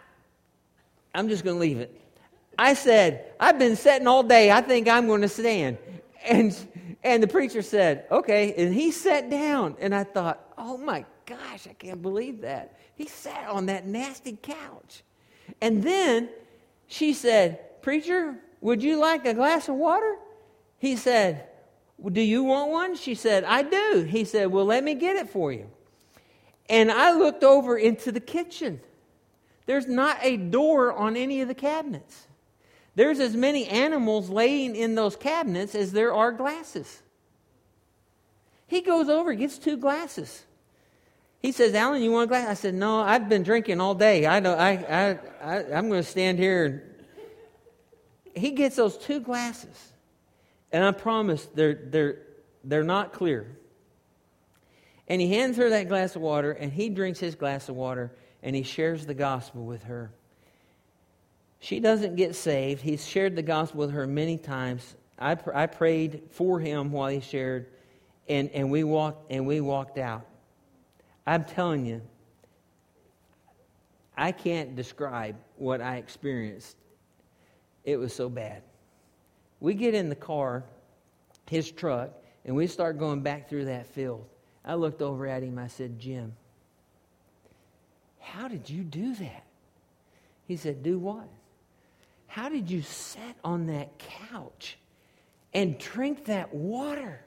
I'm 1.15 1.29
just 1.29 1.43
gonna 1.43 1.59
leave 1.59 1.79
it. 1.79 1.99
I 2.59 2.75
said, 2.75 3.33
I've 3.39 3.57
been 3.57 3.75
sitting 3.75 4.07
all 4.07 4.23
day. 4.23 4.51
I 4.51 4.61
think 4.61 4.87
I'm 4.87 5.07
going 5.07 5.21
to 5.21 5.27
stand. 5.27 5.79
And 6.23 6.55
and 7.03 7.23
the 7.23 7.27
preacher 7.27 7.63
said, 7.63 8.05
Okay. 8.11 8.53
And 8.55 8.75
he 8.75 8.91
sat 8.91 9.27
down. 9.31 9.75
And 9.79 9.95
I 9.95 10.03
thought, 10.03 10.39
oh 10.55 10.77
my 10.77 11.03
gosh, 11.27 11.67
I 11.69 11.73
can't 11.73 12.01
believe 12.01 12.41
that. 12.41 12.79
He 12.95 13.07
sat 13.07 13.47
on 13.49 13.67
that 13.67 13.85
nasty 13.85 14.37
couch. 14.41 15.03
And 15.61 15.83
then 15.83 16.29
she 16.87 17.13
said, 17.13 17.81
Preacher, 17.81 18.35
would 18.61 18.81
you 18.81 18.97
like 18.97 19.25
a 19.25 19.33
glass 19.33 19.69
of 19.69 19.75
water? 19.75 20.17
He 20.79 20.95
said, 20.95 21.47
Do 22.11 22.21
you 22.21 22.43
want 22.43 22.71
one? 22.71 22.95
She 22.95 23.13
said, 23.13 23.43
I 23.43 23.61
do. 23.61 24.07
He 24.09 24.23
said, 24.23 24.47
Well, 24.47 24.65
let 24.65 24.83
me 24.83 24.95
get 24.95 25.17
it 25.17 25.29
for 25.29 25.51
you. 25.51 25.69
And 26.69 26.91
I 26.91 27.13
looked 27.13 27.43
over 27.43 27.77
into 27.77 28.11
the 28.11 28.19
kitchen. 28.19 28.81
There's 29.67 29.87
not 29.87 30.17
a 30.21 30.37
door 30.37 30.93
on 30.93 31.15
any 31.15 31.41
of 31.41 31.47
the 31.47 31.53
cabinets. 31.53 32.27
There's 32.95 33.19
as 33.19 33.35
many 33.35 33.67
animals 33.67 34.29
laying 34.29 34.75
in 34.75 34.95
those 34.95 35.15
cabinets 35.15 35.75
as 35.75 35.91
there 35.91 36.13
are 36.13 36.31
glasses. 36.31 37.03
He 38.65 38.81
goes 38.81 39.07
over, 39.07 39.33
gets 39.33 39.57
two 39.57 39.77
glasses. 39.77 40.43
He 41.39 41.51
says, 41.51 41.73
Alan, 41.75 42.01
you 42.01 42.11
want 42.11 42.25
a 42.25 42.27
glass? 42.27 42.47
I 42.47 42.53
said, 42.55 42.73
No, 42.73 42.99
I've 42.99 43.29
been 43.29 43.43
drinking 43.43 43.79
all 43.79 43.95
day. 43.95 44.25
I 44.25 44.39
know, 44.39 44.53
I, 44.53 44.71
I, 44.71 45.19
I, 45.41 45.55
I'm 45.73 45.89
going 45.89 46.03
to 46.03 46.09
stand 46.09 46.39
here. 46.39 46.95
and 48.33 48.43
He 48.43 48.51
gets 48.51 48.75
those 48.75 48.97
two 48.97 49.19
glasses. 49.19 49.93
And 50.71 50.83
I 50.83 50.91
promise 50.91 51.45
they're, 51.53 51.79
they're, 51.89 52.19
they're 52.63 52.83
not 52.83 53.13
clear. 53.13 53.57
And 55.07 55.21
he 55.21 55.33
hands 55.33 55.55
her 55.57 55.69
that 55.69 55.87
glass 55.87 56.15
of 56.15 56.21
water, 56.21 56.51
and 56.51 56.71
he 56.71 56.89
drinks 56.89 57.19
his 57.19 57.35
glass 57.35 57.69
of 57.69 57.75
water, 57.75 58.11
and 58.43 58.55
he 58.55 58.63
shares 58.63 59.05
the 59.05 59.13
gospel 59.13 59.65
with 59.65 59.83
her. 59.83 60.11
She 61.59 61.79
doesn't 61.79 62.17
get 62.17 62.35
saved. 62.35 62.81
He's 62.81 63.07
shared 63.07 63.35
the 63.35 63.41
gospel 63.41 63.79
with 63.79 63.91
her 63.91 64.05
many 64.05 64.37
times. 64.37 64.95
I, 65.17 65.35
pr- 65.35 65.55
I 65.55 65.65
prayed 65.67 66.23
for 66.31 66.59
him 66.59 66.91
while 66.91 67.09
he 67.09 67.21
shared, 67.21 67.67
and, 68.27 68.49
and, 68.51 68.69
we 68.69 68.83
walked, 68.83 69.31
and 69.31 69.47
we 69.47 69.61
walked 69.61 69.97
out. 69.97 70.25
I'm 71.27 71.43
telling 71.43 71.85
you, 71.85 72.01
I 74.17 74.31
can't 74.31 74.77
describe 74.77 75.35
what 75.57 75.81
I 75.81 75.97
experienced. 75.97 76.77
It 77.83 77.97
was 77.97 78.15
so 78.15 78.29
bad. 78.29 78.63
We 79.59 79.73
get 79.73 79.93
in 79.93 80.07
the 80.07 80.15
car, 80.15 80.63
his 81.49 81.69
truck, 81.69 82.11
and 82.45 82.55
we 82.55 82.65
start 82.65 82.97
going 82.97 83.21
back 83.21 83.49
through 83.49 83.65
that 83.65 83.87
field. 83.87 84.25
I 84.63 84.75
looked 84.75 85.01
over 85.01 85.27
at 85.27 85.43
him. 85.43 85.59
I 85.59 85.67
said, 85.67 85.99
Jim, 85.99 86.33
how 88.19 88.47
did 88.47 88.69
you 88.69 88.83
do 88.83 89.13
that? 89.15 89.43
He 90.45 90.55
said, 90.55 90.81
Do 90.81 90.97
what? 90.97 91.27
How 92.27 92.47
did 92.47 92.71
you 92.71 92.81
sit 92.81 93.35
on 93.43 93.67
that 93.67 93.97
couch 93.99 94.77
and 95.53 95.77
drink 95.77 96.25
that 96.25 96.53
water? 96.53 97.19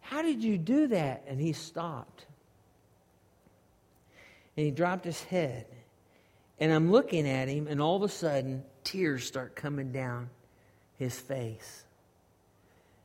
How 0.00 0.22
did 0.22 0.42
you 0.42 0.58
do 0.58 0.88
that? 0.88 1.24
And 1.28 1.40
he 1.40 1.52
stopped. 1.52 2.26
And 4.56 4.64
he 4.64 4.70
dropped 4.70 5.04
his 5.04 5.22
head. 5.24 5.66
And 6.58 6.72
I'm 6.72 6.90
looking 6.90 7.28
at 7.28 7.48
him, 7.48 7.66
and 7.66 7.80
all 7.82 7.96
of 7.96 8.02
a 8.02 8.08
sudden, 8.08 8.64
tears 8.82 9.26
start 9.26 9.54
coming 9.54 9.92
down 9.92 10.30
his 10.98 11.18
face. 11.18 11.84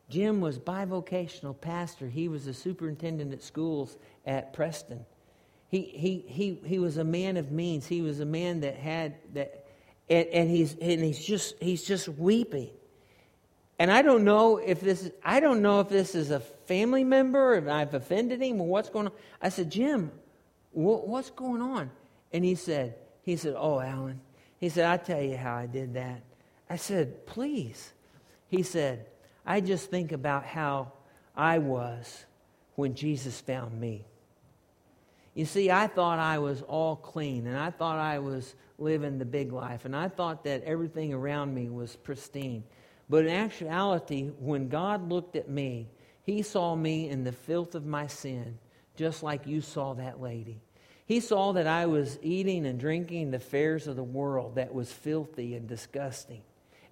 Jim 0.09 0.41
was 0.41 0.59
bivocational 0.59 1.59
pastor. 1.59 2.07
He 2.07 2.27
was 2.27 2.47
a 2.47 2.53
superintendent 2.53 3.33
at 3.33 3.43
schools 3.43 3.97
at 4.25 4.53
Preston. 4.53 5.05
He, 5.67 5.81
he, 5.81 6.25
he, 6.27 6.59
he 6.65 6.79
was 6.79 6.97
a 6.97 7.03
man 7.03 7.37
of 7.37 7.51
means. 7.51 7.87
He 7.87 8.01
was 8.01 8.19
a 8.19 8.25
man 8.25 8.61
that 8.61 8.75
had 8.75 9.15
that, 9.33 9.65
and, 10.09 10.27
and 10.27 10.49
he's 10.49 10.75
and 10.75 11.01
he's 11.01 11.23
just 11.23 11.55
he's 11.61 11.83
just 11.83 12.09
weeping. 12.09 12.71
And 13.79 13.89
I 13.89 14.01
don't 14.01 14.25
know 14.25 14.57
if 14.57 14.81
this 14.81 15.05
is, 15.05 15.11
I 15.23 15.39
don't 15.39 15.61
know 15.61 15.79
if 15.79 15.87
this 15.87 16.13
is 16.13 16.29
a 16.29 16.41
family 16.41 17.05
member, 17.05 17.55
if 17.55 17.67
I've 17.67 17.93
offended 17.93 18.41
him, 18.41 18.59
or 18.59 18.67
what's 18.67 18.89
going 18.89 19.07
on. 19.07 19.13
I 19.41 19.47
said, 19.47 19.71
Jim, 19.71 20.11
what's 20.71 21.29
going 21.29 21.61
on? 21.61 21.91
And 22.31 22.45
he 22.45 22.55
said, 22.55 22.95
he 23.23 23.35
said, 23.35 23.55
Oh, 23.57 23.79
Alan. 23.79 24.21
He 24.57 24.69
said, 24.69 24.85
i 24.85 24.97
tell 24.97 25.21
you 25.21 25.37
how 25.37 25.55
I 25.55 25.65
did 25.65 25.95
that. 25.95 26.21
I 26.69 26.75
said, 26.75 27.25
Please. 27.25 27.93
He 28.47 28.63
said, 28.63 29.07
I 29.45 29.61
just 29.61 29.89
think 29.89 30.11
about 30.11 30.45
how 30.45 30.91
I 31.35 31.57
was 31.57 32.25
when 32.75 32.93
Jesus 32.93 33.39
found 33.39 33.79
me. 33.79 34.05
You 35.33 35.45
see, 35.45 35.71
I 35.71 35.87
thought 35.87 36.19
I 36.19 36.39
was 36.39 36.61
all 36.63 36.97
clean, 36.97 37.47
and 37.47 37.57
I 37.57 37.71
thought 37.71 37.97
I 37.97 38.19
was 38.19 38.55
living 38.77 39.17
the 39.17 39.25
big 39.25 39.53
life, 39.53 39.85
and 39.85 39.95
I 39.95 40.09
thought 40.09 40.43
that 40.43 40.63
everything 40.63 41.13
around 41.13 41.53
me 41.53 41.69
was 41.69 41.95
pristine. 41.95 42.63
But 43.09 43.25
in 43.25 43.31
actuality, 43.31 44.31
when 44.39 44.67
God 44.67 45.09
looked 45.09 45.35
at 45.35 45.49
me, 45.49 45.87
He 46.23 46.41
saw 46.41 46.75
me 46.75 47.09
in 47.09 47.23
the 47.23 47.31
filth 47.31 47.75
of 47.75 47.85
my 47.85 48.07
sin, 48.07 48.59
just 48.95 49.23
like 49.23 49.47
you 49.47 49.61
saw 49.61 49.93
that 49.93 50.21
lady. 50.21 50.61
He 51.05 51.19
saw 51.19 51.53
that 51.53 51.67
I 51.67 51.87
was 51.87 52.17
eating 52.21 52.65
and 52.65 52.79
drinking 52.79 53.31
the 53.31 53.39
fares 53.39 53.87
of 53.87 53.95
the 53.95 54.03
world 54.03 54.55
that 54.55 54.73
was 54.73 54.91
filthy 54.91 55.55
and 55.55 55.67
disgusting. 55.67 56.41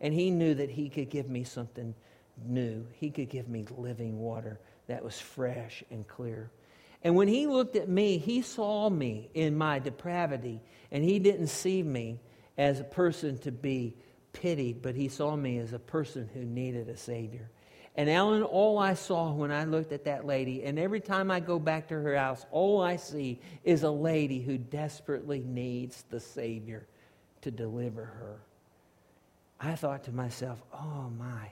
And 0.01 0.13
He 0.13 0.31
knew 0.31 0.53
that 0.55 0.69
He 0.69 0.89
could 0.89 1.09
give 1.09 1.29
me 1.29 1.43
something 1.43 1.93
new. 2.45 2.85
He 2.93 3.09
could 3.09 3.29
give 3.29 3.47
me 3.47 3.65
living 3.77 4.19
water 4.19 4.59
that 4.87 5.03
was 5.03 5.19
fresh 5.19 5.83
and 5.91 6.07
clear. 6.07 6.49
And 7.03 7.15
when 7.15 7.27
he 7.27 7.47
looked 7.47 7.75
at 7.75 7.87
me, 7.87 8.17
he 8.17 8.41
saw 8.41 8.89
me 8.89 9.29
in 9.33 9.57
my 9.57 9.79
depravity, 9.79 10.61
and 10.91 11.03
he 11.03 11.19
didn't 11.19 11.47
see 11.47 11.81
me 11.81 12.19
as 12.57 12.79
a 12.79 12.83
person 12.83 13.37
to 13.39 13.51
be 13.51 13.95
pitied, 14.33 14.81
but 14.81 14.95
he 14.95 15.07
saw 15.07 15.35
me 15.35 15.59
as 15.59 15.71
a 15.71 15.79
person 15.79 16.29
who 16.33 16.43
needed 16.43 16.89
a 16.89 16.97
Savior. 16.97 17.49
And 17.95 18.09
Alan, 18.09 18.43
all 18.43 18.77
I 18.77 18.93
saw 18.93 19.31
when 19.31 19.51
I 19.51 19.65
looked 19.65 19.91
at 19.91 20.05
that 20.05 20.25
lady, 20.25 20.63
and 20.63 20.79
every 20.79 21.01
time 21.01 21.29
I 21.29 21.39
go 21.39 21.59
back 21.59 21.87
to 21.89 21.95
her 21.95 22.15
house, 22.15 22.45
all 22.51 22.81
I 22.81 22.95
see 22.95 23.39
is 23.63 23.83
a 23.83 23.89
lady 23.91 24.41
who 24.41 24.57
desperately 24.57 25.41
needs 25.41 26.05
the 26.09 26.19
Savior 26.19 26.87
to 27.41 27.51
deliver 27.51 28.05
her. 28.05 28.39
I 29.59 29.75
thought 29.75 30.05
to 30.05 30.11
myself, 30.11 30.61
oh 30.73 31.11
my, 31.17 31.49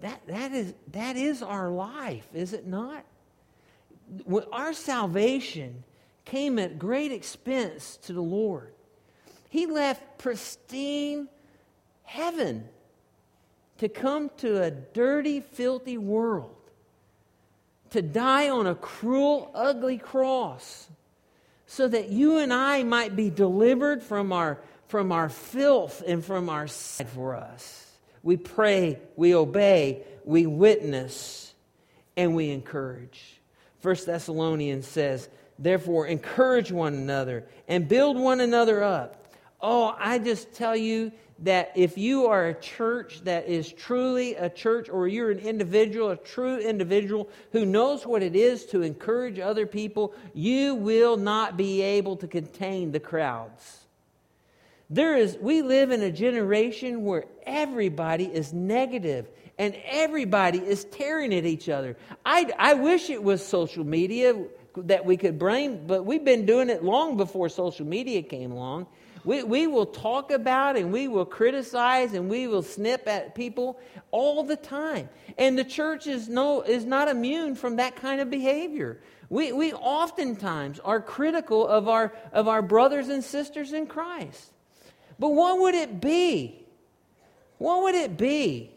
that, 0.00 0.20
that, 0.28 0.52
is, 0.52 0.74
that 0.92 1.16
is 1.16 1.42
our 1.42 1.70
life, 1.70 2.28
is 2.34 2.52
it 2.52 2.66
not? 2.66 3.04
Our 4.52 4.72
salvation 4.72 5.82
came 6.24 6.58
at 6.58 6.78
great 6.78 7.10
expense 7.10 7.96
to 8.02 8.12
the 8.12 8.20
Lord. 8.20 8.74
He 9.48 9.66
left 9.66 10.18
pristine 10.18 11.28
heaven 12.04 12.68
to 13.78 13.88
come 13.88 14.30
to 14.38 14.62
a 14.62 14.70
dirty, 14.70 15.40
filthy 15.40 15.98
world, 15.98 16.54
to 17.90 18.00
die 18.00 18.48
on 18.48 18.66
a 18.66 18.74
cruel, 18.74 19.50
ugly 19.54 19.98
cross, 19.98 20.88
so 21.66 21.88
that 21.88 22.10
you 22.10 22.38
and 22.38 22.52
I 22.52 22.82
might 22.84 23.16
be 23.16 23.30
delivered 23.30 24.02
from 24.02 24.32
our, 24.32 24.60
from 24.86 25.10
our 25.10 25.28
filth 25.28 26.02
and 26.06 26.24
from 26.24 26.48
our 26.48 26.68
sin 26.68 27.06
for 27.08 27.34
us 27.34 27.84
we 28.24 28.38
pray, 28.38 28.98
we 29.16 29.34
obey, 29.34 30.02
we 30.24 30.46
witness, 30.46 31.54
and 32.16 32.34
we 32.34 32.50
encourage. 32.50 33.38
First 33.80 34.06
Thessalonians 34.06 34.88
says, 34.88 35.28
Therefore, 35.58 36.06
encourage 36.06 36.72
one 36.72 36.94
another 36.94 37.44
and 37.68 37.86
build 37.86 38.18
one 38.18 38.40
another 38.40 38.82
up. 38.82 39.34
Oh, 39.60 39.94
I 39.98 40.18
just 40.18 40.54
tell 40.54 40.74
you 40.74 41.12
that 41.40 41.72
if 41.74 41.98
you 41.98 42.26
are 42.26 42.46
a 42.46 42.54
church 42.54 43.22
that 43.24 43.48
is 43.48 43.72
truly 43.72 44.34
a 44.36 44.48
church, 44.48 44.88
or 44.88 45.08
you're 45.08 45.30
an 45.30 45.40
individual, 45.40 46.10
a 46.10 46.16
true 46.16 46.58
individual 46.58 47.28
who 47.52 47.66
knows 47.66 48.06
what 48.06 48.22
it 48.22 48.36
is 48.36 48.66
to 48.66 48.82
encourage 48.82 49.38
other 49.38 49.66
people, 49.66 50.14
you 50.32 50.74
will 50.74 51.16
not 51.16 51.56
be 51.56 51.82
able 51.82 52.16
to 52.16 52.28
contain 52.28 52.92
the 52.92 53.00
crowds. 53.00 53.80
There 54.90 55.16
is, 55.16 55.36
we 55.40 55.62
live 55.62 55.90
in 55.90 56.02
a 56.02 56.12
generation 56.12 57.04
where 57.04 57.24
everybody 57.44 58.26
is 58.26 58.52
negative 58.52 59.28
and 59.58 59.74
everybody 59.86 60.58
is 60.58 60.84
tearing 60.84 61.34
at 61.34 61.44
each 61.44 61.68
other. 61.68 61.96
I, 62.24 62.52
I 62.58 62.74
wish 62.74 63.10
it 63.10 63.22
was 63.22 63.44
social 63.44 63.84
media 63.84 64.44
that 64.76 65.04
we 65.04 65.16
could 65.16 65.38
bring, 65.38 65.86
but 65.86 66.04
we've 66.04 66.24
been 66.24 66.46
doing 66.46 66.68
it 66.68 66.84
long 66.84 67.16
before 67.16 67.48
social 67.48 67.86
media 67.86 68.22
came 68.22 68.52
along. 68.52 68.86
We, 69.24 69.42
we 69.42 69.66
will 69.66 69.86
talk 69.86 70.30
about 70.30 70.76
and 70.76 70.92
we 70.92 71.08
will 71.08 71.24
criticize 71.24 72.12
and 72.12 72.28
we 72.28 72.46
will 72.46 72.62
snip 72.62 73.08
at 73.08 73.34
people 73.34 73.80
all 74.10 74.42
the 74.42 74.56
time. 74.56 75.08
And 75.38 75.58
the 75.58 75.64
church 75.64 76.06
is, 76.06 76.28
no, 76.28 76.62
is 76.62 76.84
not 76.84 77.08
immune 77.08 77.54
from 77.54 77.76
that 77.76 77.96
kind 77.96 78.20
of 78.20 78.30
behavior. 78.30 79.00
We, 79.30 79.52
we 79.52 79.72
oftentimes 79.72 80.78
are 80.80 81.00
critical 81.00 81.66
of 81.66 81.88
our, 81.88 82.12
of 82.32 82.48
our 82.48 82.60
brothers 82.60 83.08
and 83.08 83.24
sisters 83.24 83.72
in 83.72 83.86
Christ. 83.86 84.52
But 85.18 85.30
what 85.30 85.58
would 85.58 85.74
it 85.74 86.00
be? 86.00 86.66
What 87.58 87.82
would 87.84 87.94
it 87.94 88.16
be 88.18 88.70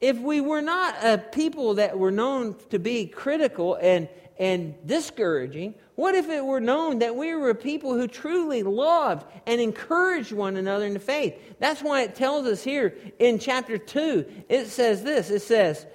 if 0.00 0.18
we 0.18 0.40
were 0.40 0.62
not 0.62 0.96
a 1.04 1.18
people 1.18 1.74
that 1.74 1.98
were 1.98 2.10
known 2.10 2.56
to 2.70 2.78
be 2.78 3.06
critical 3.06 3.74
and, 3.74 4.08
and 4.38 4.74
discouraging? 4.86 5.74
What 6.02 6.16
if 6.16 6.28
it 6.28 6.44
were 6.44 6.60
known 6.60 6.98
that 6.98 7.14
we 7.14 7.32
were 7.32 7.50
a 7.50 7.54
people 7.54 7.94
who 7.94 8.08
truly 8.08 8.64
loved 8.64 9.24
and 9.46 9.60
encouraged 9.60 10.32
one 10.32 10.56
another 10.56 10.84
in 10.84 10.94
the 10.94 10.98
faith? 10.98 11.40
That's 11.60 11.80
why 11.80 12.02
it 12.02 12.16
tells 12.16 12.44
us 12.44 12.64
here 12.64 12.96
in 13.20 13.38
chapter 13.38 13.78
2, 13.78 14.26
it 14.48 14.66
says 14.66 15.04
this 15.04 15.30
it 15.30 15.42
says, 15.42 15.86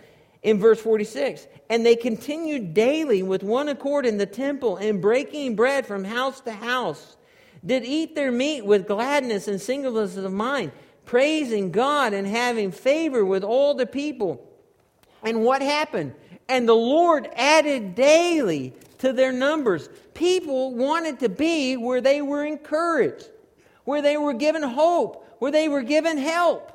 in 0.44 0.60
verse 0.60 0.80
46 0.80 1.48
and 1.70 1.86
they 1.86 1.98
continued 1.98 2.74
daily 2.74 3.22
with 3.22 3.44
one 3.44 3.68
accord 3.68 4.06
in 4.06 4.18
the 4.18 4.26
temple 4.26 4.78
and 4.78 5.02
breaking 5.02 5.58
bread 5.58 5.86
from 5.86 6.06
house 6.06 6.40
to 6.40 6.54
house 6.54 7.18
did 7.66 7.84
eat 7.84 8.16
their 8.16 8.32
meat 8.32 8.66
with 8.66 8.88
gladness 8.88 9.50
and 9.50 9.60
singleness 9.60 10.16
of 10.16 10.32
mind, 10.32 10.72
praising 11.04 11.70
God 11.70 12.14
and 12.14 12.26
having 12.26 12.72
favor 12.72 13.26
with 13.26 13.44
all 13.44 13.74
the 13.74 13.86
people. 13.86 14.50
And 15.22 15.44
what 15.44 15.62
happened? 15.62 16.16
And 16.48 16.66
the 16.66 16.74
Lord 16.74 17.28
added 17.36 17.94
daily 17.94 18.74
to 19.00 19.14
their 19.14 19.32
numbers. 19.32 19.90
People 20.14 20.74
wanted 20.76 21.20
to 21.20 21.30
be 21.30 21.78
where 21.78 22.02
they 22.02 22.22
were 22.22 22.44
encouraged, 22.44 23.30
where 23.84 24.02
they 24.02 24.18
were 24.18 24.34
given 24.34 24.64
hope, 24.64 25.26
where 25.40 25.52
they 25.52 25.70
were 25.70 25.84
given 25.84 26.18
help. 26.18 26.72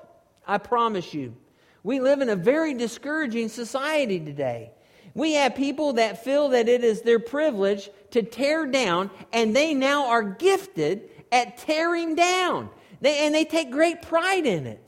I 0.46 0.58
promise 0.58 1.12
you, 1.14 1.34
we 1.82 2.00
live 2.00 2.20
in 2.20 2.28
a 2.28 2.36
very 2.36 2.74
discouraging 2.74 3.48
society 3.48 4.20
today. 4.20 4.70
We 5.14 5.34
have 5.34 5.54
people 5.54 5.94
that 5.94 6.24
feel 6.24 6.50
that 6.50 6.68
it 6.68 6.84
is 6.84 7.02
their 7.02 7.18
privilege 7.18 7.90
to 8.12 8.22
tear 8.22 8.66
down, 8.66 9.10
and 9.32 9.54
they 9.54 9.74
now 9.74 10.08
are 10.08 10.22
gifted 10.22 11.10
at 11.30 11.58
tearing 11.58 12.14
down. 12.14 12.70
They, 13.00 13.26
and 13.26 13.34
they 13.34 13.44
take 13.44 13.70
great 13.70 14.02
pride 14.02 14.46
in 14.46 14.66
it. 14.66 14.82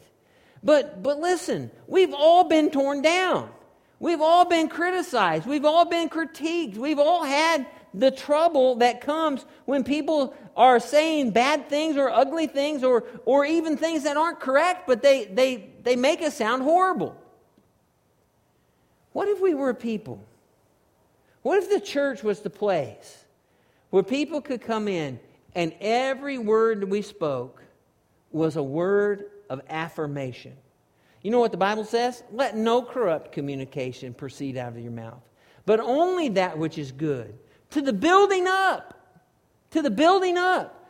But, 0.62 1.02
but 1.02 1.18
listen, 1.18 1.70
we've 1.86 2.14
all 2.14 2.44
been 2.44 2.70
torn 2.70 3.02
down. 3.02 3.50
We've 4.00 4.20
all 4.20 4.44
been 4.44 4.68
criticized. 4.68 5.46
We've 5.46 5.64
all 5.64 5.84
been 5.84 6.08
critiqued. 6.08 6.76
We've 6.76 6.98
all 6.98 7.24
had 7.24 7.66
the 7.94 8.10
trouble 8.10 8.76
that 8.76 9.00
comes 9.00 9.46
when 9.64 9.84
people 9.84 10.34
are 10.56 10.80
saying 10.80 11.30
bad 11.30 11.68
things 11.68 11.96
or 11.96 12.10
ugly 12.10 12.46
things 12.46 12.82
or, 12.82 13.04
or 13.24 13.44
even 13.44 13.76
things 13.76 14.02
that 14.02 14.16
aren't 14.16 14.40
correct, 14.40 14.86
but 14.86 15.00
they, 15.00 15.26
they, 15.26 15.70
they 15.82 15.96
make 15.96 16.20
us 16.20 16.36
sound 16.36 16.62
horrible. 16.62 17.16
What 19.12 19.28
if 19.28 19.40
we 19.40 19.54
were 19.54 19.72
people? 19.74 20.24
What 21.42 21.62
if 21.62 21.70
the 21.70 21.80
church 21.80 22.24
was 22.24 22.40
the 22.40 22.50
place 22.50 23.24
where 23.90 24.02
people 24.02 24.40
could 24.40 24.60
come 24.60 24.88
in 24.88 25.20
and 25.54 25.72
every 25.80 26.36
word 26.36 26.82
we 26.90 27.00
spoke 27.00 27.62
was 28.32 28.56
a 28.56 28.62
word 28.62 29.26
of 29.48 29.60
affirmation? 29.68 30.56
You 31.24 31.32
know 31.32 31.40
what 31.40 31.50
the 31.50 31.58
Bible 31.58 31.84
says? 31.84 32.22
Let 32.30 32.56
no 32.56 32.82
corrupt 32.82 33.32
communication 33.32 34.14
proceed 34.14 34.56
out 34.56 34.74
of 34.74 34.78
your 34.78 34.92
mouth, 34.92 35.22
but 35.66 35.80
only 35.80 36.28
that 36.28 36.56
which 36.56 36.78
is 36.78 36.92
good. 36.92 37.36
To 37.70 37.82
the 37.82 37.92
building 37.92 38.46
up, 38.46 38.94
to 39.72 39.82
the 39.82 39.90
building 39.90 40.38
up 40.38 40.82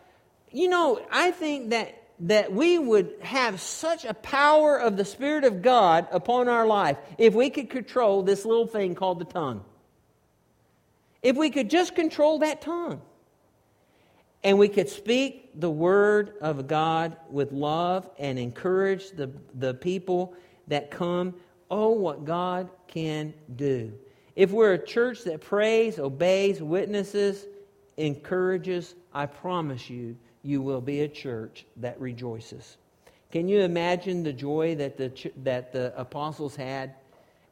you 0.54 0.68
know, 0.68 1.04
I 1.10 1.32
think 1.32 1.70
that 1.70 2.00
that 2.20 2.52
we 2.52 2.78
would 2.78 3.12
have 3.22 3.60
such 3.60 4.04
a 4.04 4.14
power 4.14 4.76
of 4.78 4.96
the 4.96 5.04
Spirit 5.04 5.42
of 5.42 5.62
God 5.62 6.06
upon 6.12 6.48
our 6.48 6.64
life 6.64 6.96
if 7.18 7.34
we 7.34 7.50
could 7.50 7.68
control 7.68 8.22
this 8.22 8.44
little 8.44 8.68
thing 8.68 8.94
called 8.94 9.18
the 9.18 9.24
tongue. 9.24 9.64
If 11.24 11.36
we 11.36 11.50
could 11.50 11.68
just 11.68 11.96
control 11.96 12.38
that 12.38 12.60
tongue 12.60 13.02
and 14.44 14.58
we 14.58 14.68
could 14.68 14.90
speak 14.90 15.58
the 15.58 15.70
word 15.70 16.34
of 16.42 16.68
God 16.68 17.16
with 17.30 17.50
love 17.50 18.08
and 18.18 18.38
encourage 18.38 19.10
the, 19.12 19.30
the 19.54 19.72
people 19.72 20.34
that 20.68 20.90
come, 20.90 21.34
oh, 21.70 21.90
what 21.90 22.26
God 22.26 22.68
can 22.86 23.32
do. 23.56 23.92
If 24.36 24.50
we're 24.50 24.74
a 24.74 24.84
church 24.86 25.24
that 25.24 25.40
prays, 25.40 25.98
obeys, 25.98 26.60
witnesses, 26.60 27.46
encourages, 27.96 28.94
I 29.14 29.26
promise 29.26 29.88
you, 29.88 30.14
you 30.42 30.60
will 30.60 30.82
be 30.82 31.00
a 31.00 31.08
church 31.08 31.64
that 31.78 31.98
rejoices. 31.98 32.76
Can 33.32 33.48
you 33.48 33.60
imagine 33.62 34.22
the 34.22 34.32
joy 34.32 34.74
that 34.74 34.98
the, 34.98 35.32
that 35.42 35.72
the 35.72 35.94
apostles 35.98 36.54
had 36.54 36.94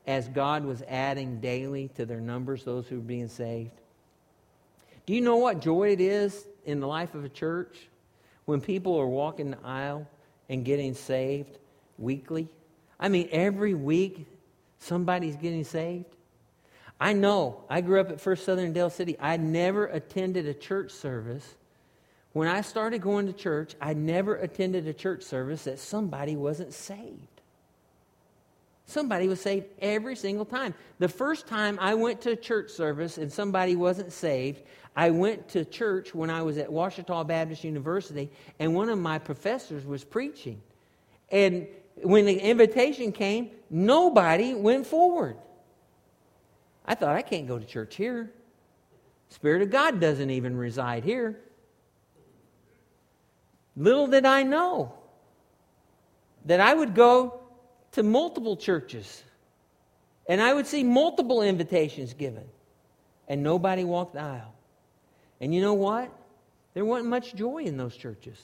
as 0.07 0.29
God 0.29 0.65
was 0.65 0.83
adding 0.89 1.41
daily 1.41 1.89
to 1.95 2.05
their 2.05 2.21
numbers 2.21 2.65
those 2.65 2.87
who 2.87 2.97
were 2.97 3.03
being 3.03 3.29
saved? 3.29 3.71
Do 5.07 5.15
you 5.15 5.23
know 5.23 5.37
what 5.37 5.61
joy 5.61 5.93
it 5.93 6.01
is 6.01 6.45
in 6.65 6.81
the 6.81 6.87
life 6.87 7.15
of 7.15 7.25
a 7.25 7.29
church 7.29 7.89
when 8.45 8.61
people 8.61 8.97
are 8.97 9.07
walking 9.07 9.51
the 9.53 9.59
aisle 9.65 10.07
and 10.49 10.65
getting 10.65 10.95
saved 10.95 11.59
weekly? 11.99 12.49
I 12.99 13.09
mean, 13.09 13.29
every 13.33 13.75
week 13.75 14.27
somebody's 14.79 15.37
getting 15.37 15.65
saved. 15.65 16.07
I 17.01 17.13
know. 17.13 17.65
I 17.69 17.81
grew 17.81 18.01
up 18.01 18.11
at 18.11 18.21
First 18.21 18.45
Southern 18.45 18.73
Del 18.73 18.91
City. 18.91 19.17
I 19.19 19.37
never 19.37 19.87
attended 19.87 20.47
a 20.47 20.55
church 20.55 20.93
service. 20.93 21.57
When 22.33 22.47
I 22.47 22.61
started 22.61 23.03
going 23.03 23.27
to 23.27 23.33
church, 23.33 23.75
I 23.81 23.93
never 23.93 24.37
attended 24.37 24.87
a 24.87 24.93
church 24.93 25.23
service 25.23 25.65
that 25.65 25.81
somebody 25.81 26.37
wasn't 26.37 26.73
saved. 26.73 27.32
Somebody 28.87 29.29
was 29.29 29.41
saved 29.41 29.67
every 29.81 30.17
single 30.17 30.45
time. 30.45 30.75
The 30.99 31.09
first 31.09 31.47
time 31.47 31.79
I 31.81 31.95
went 31.95 32.21
to 32.23 32.37
church 32.37 32.71
service 32.71 33.17
and 33.19 33.33
somebody 33.33 33.77
wasn't 33.77 34.13
saved, 34.13 34.63
I 34.95 35.11
went 35.11 35.49
to 35.51 35.65
church 35.65 36.15
when 36.15 36.31
I 36.31 36.43
was 36.43 36.59
at 36.59 36.71
Ouachita 36.71 37.25
Baptist 37.25 37.65
University, 37.65 38.31
and 38.59 38.75
one 38.75 38.89
of 38.89 38.99
my 38.99 39.19
professors 39.19 39.87
was 39.87 40.05
preaching. 40.05 40.61
And 41.31 41.67
when 42.03 42.27
the 42.27 42.39
invitation 42.39 43.13
came, 43.13 43.51
nobody 43.71 44.55
went 44.55 44.87
forward. 44.87 45.37
I 46.85 46.95
thought, 46.95 47.17
I 47.17 47.23
can't 47.23 47.47
go 47.47 47.59
to 47.59 47.65
church 47.65 47.95
here. 47.95 48.33
Spirit 49.29 49.63
of 49.63 49.71
God 49.71 50.01
doesn't 50.01 50.31
even 50.31 50.57
reside 50.57 51.05
here. 51.05 51.41
Little 53.77 54.09
did 54.09 54.27
I 54.27 54.43
know 54.43 54.93
that 56.45 56.61
I 56.61 56.75
would 56.75 56.95
go 56.95 57.42
to 57.93 58.03
multiple 58.03 58.57
churches 58.57 59.23
and 60.29 60.41
I 60.41 60.55
would 60.55 60.67
see 60.67 60.85
multiple 60.85 61.43
invitations 61.43 62.15
given, 62.15 62.45
and 63.29 63.43
nobody 63.43 63.85
walked 63.85 64.15
the 64.15 64.21
aisle. 64.21 64.55
And 65.41 65.55
you 65.55 65.61
know 65.61 65.75
what? 65.75 66.11
There 66.75 66.85
wasn't 66.85 67.11
much 67.11 67.35
joy 67.35 67.65
in 67.65 67.77
those 67.77 67.97
churches. 67.97 68.39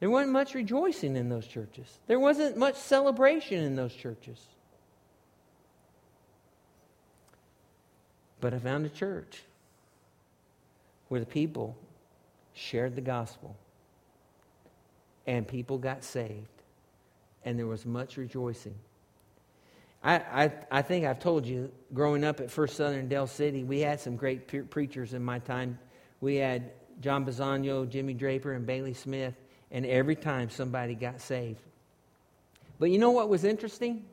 There 0.00 0.10
wasn't 0.10 0.32
much 0.32 0.54
rejoicing 0.54 1.16
in 1.16 1.28
those 1.28 1.46
churches. 1.46 1.86
There 2.06 2.20
wasn't 2.20 2.56
much 2.56 2.76
celebration 2.76 3.58
in 3.58 3.76
those 3.76 3.94
churches. 3.94 4.38
But 8.40 8.54
I 8.54 8.58
found 8.58 8.86
a 8.86 8.90
church 8.90 9.42
where 11.08 11.20
the 11.20 11.26
people 11.26 11.76
shared 12.54 12.94
the 12.94 13.02
gospel 13.02 13.56
and 15.26 15.46
people 15.46 15.78
got 15.78 16.04
saved 16.04 16.59
and 17.44 17.58
there 17.58 17.66
was 17.66 17.86
much 17.86 18.16
rejoicing. 18.16 18.74
I, 20.02 20.14
I, 20.14 20.52
I 20.70 20.82
think 20.82 21.04
I've 21.04 21.20
told 21.20 21.46
you, 21.46 21.70
growing 21.92 22.24
up 22.24 22.40
at 22.40 22.50
First 22.50 22.76
Southern 22.76 23.08
Del 23.08 23.26
City, 23.26 23.64
we 23.64 23.80
had 23.80 24.00
some 24.00 24.16
great 24.16 24.48
pre- 24.48 24.62
preachers 24.62 25.12
in 25.12 25.22
my 25.22 25.38
time. 25.40 25.78
We 26.20 26.36
had 26.36 26.70
John 27.00 27.24
Bisagno, 27.24 27.88
Jimmy 27.88 28.14
Draper, 28.14 28.52
and 28.52 28.66
Bailey 28.66 28.94
Smith, 28.94 29.34
and 29.70 29.84
every 29.84 30.16
time 30.16 30.48
somebody 30.48 30.94
got 30.94 31.20
saved. 31.20 31.60
But 32.78 32.90
you 32.90 32.98
know 32.98 33.10
what 33.10 33.28
was 33.28 33.44
interesting? 33.44 34.04